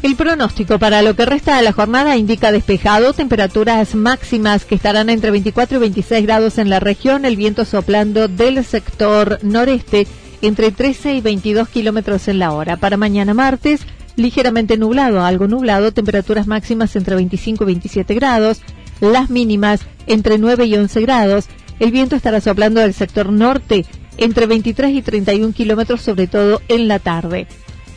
El 0.02 0.16
pronóstico 0.16 0.80
para 0.80 1.02
lo 1.02 1.14
que 1.14 1.26
resta 1.26 1.58
de 1.58 1.64
la 1.64 1.74
jornada 1.74 2.16
indica 2.16 2.54
despejado, 2.54 3.12
temperaturas 3.12 3.96
máximas 3.96 4.64
que 4.64 4.76
estarán 4.76 5.10
entre 5.10 5.30
24 5.30 5.76
y 5.76 5.82
26 5.82 6.26
grados 6.26 6.58
en 6.58 6.70
la 6.70 6.80
región, 6.80 7.26
el 7.26 7.36
viento 7.36 7.66
soplando 7.66 8.30
del 8.30 8.64
sector 8.64 9.40
noreste 9.42 10.08
entre 10.42 10.72
13 10.72 11.16
y 11.16 11.22
22 11.22 11.68
kilómetros 11.68 12.30
en 12.30 12.40
la 12.40 12.54
hora. 12.54 12.78
Para 12.78 12.96
mañana 12.96 13.34
martes, 13.34 13.82
ligeramente 14.16 14.78
nublado, 14.78 15.22
algo 15.22 15.50
nublado, 15.50 15.92
temperaturas 15.92 16.48
máximas 16.48 16.96
entre 16.96 17.16
25 17.16 17.66
y 17.66 17.68
27 17.68 18.14
grados, 18.16 18.62
las 19.02 19.30
mínimas 19.30 19.82
entre 20.08 20.38
9 20.38 20.64
y 20.66 20.76
11 20.76 21.02
grados. 21.02 21.48
El 21.82 21.92
viento 21.92 22.16
estará 22.16 22.40
soplando 22.40 22.80
del 22.80 22.94
sector 22.94 23.34
norte 23.34 23.86
entre 24.16 24.46
23 24.46 24.96
y 24.96 25.02
31 25.02 25.54
kilómetros, 25.54 26.02
sobre 26.02 26.28
todo 26.28 26.62
en 26.70 26.88
la 26.88 27.00
tarde. 27.00 27.48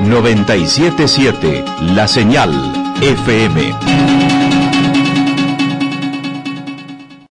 977 0.00 1.64
La 1.94 2.06
Señal 2.08 2.50
FM. 3.00 4.33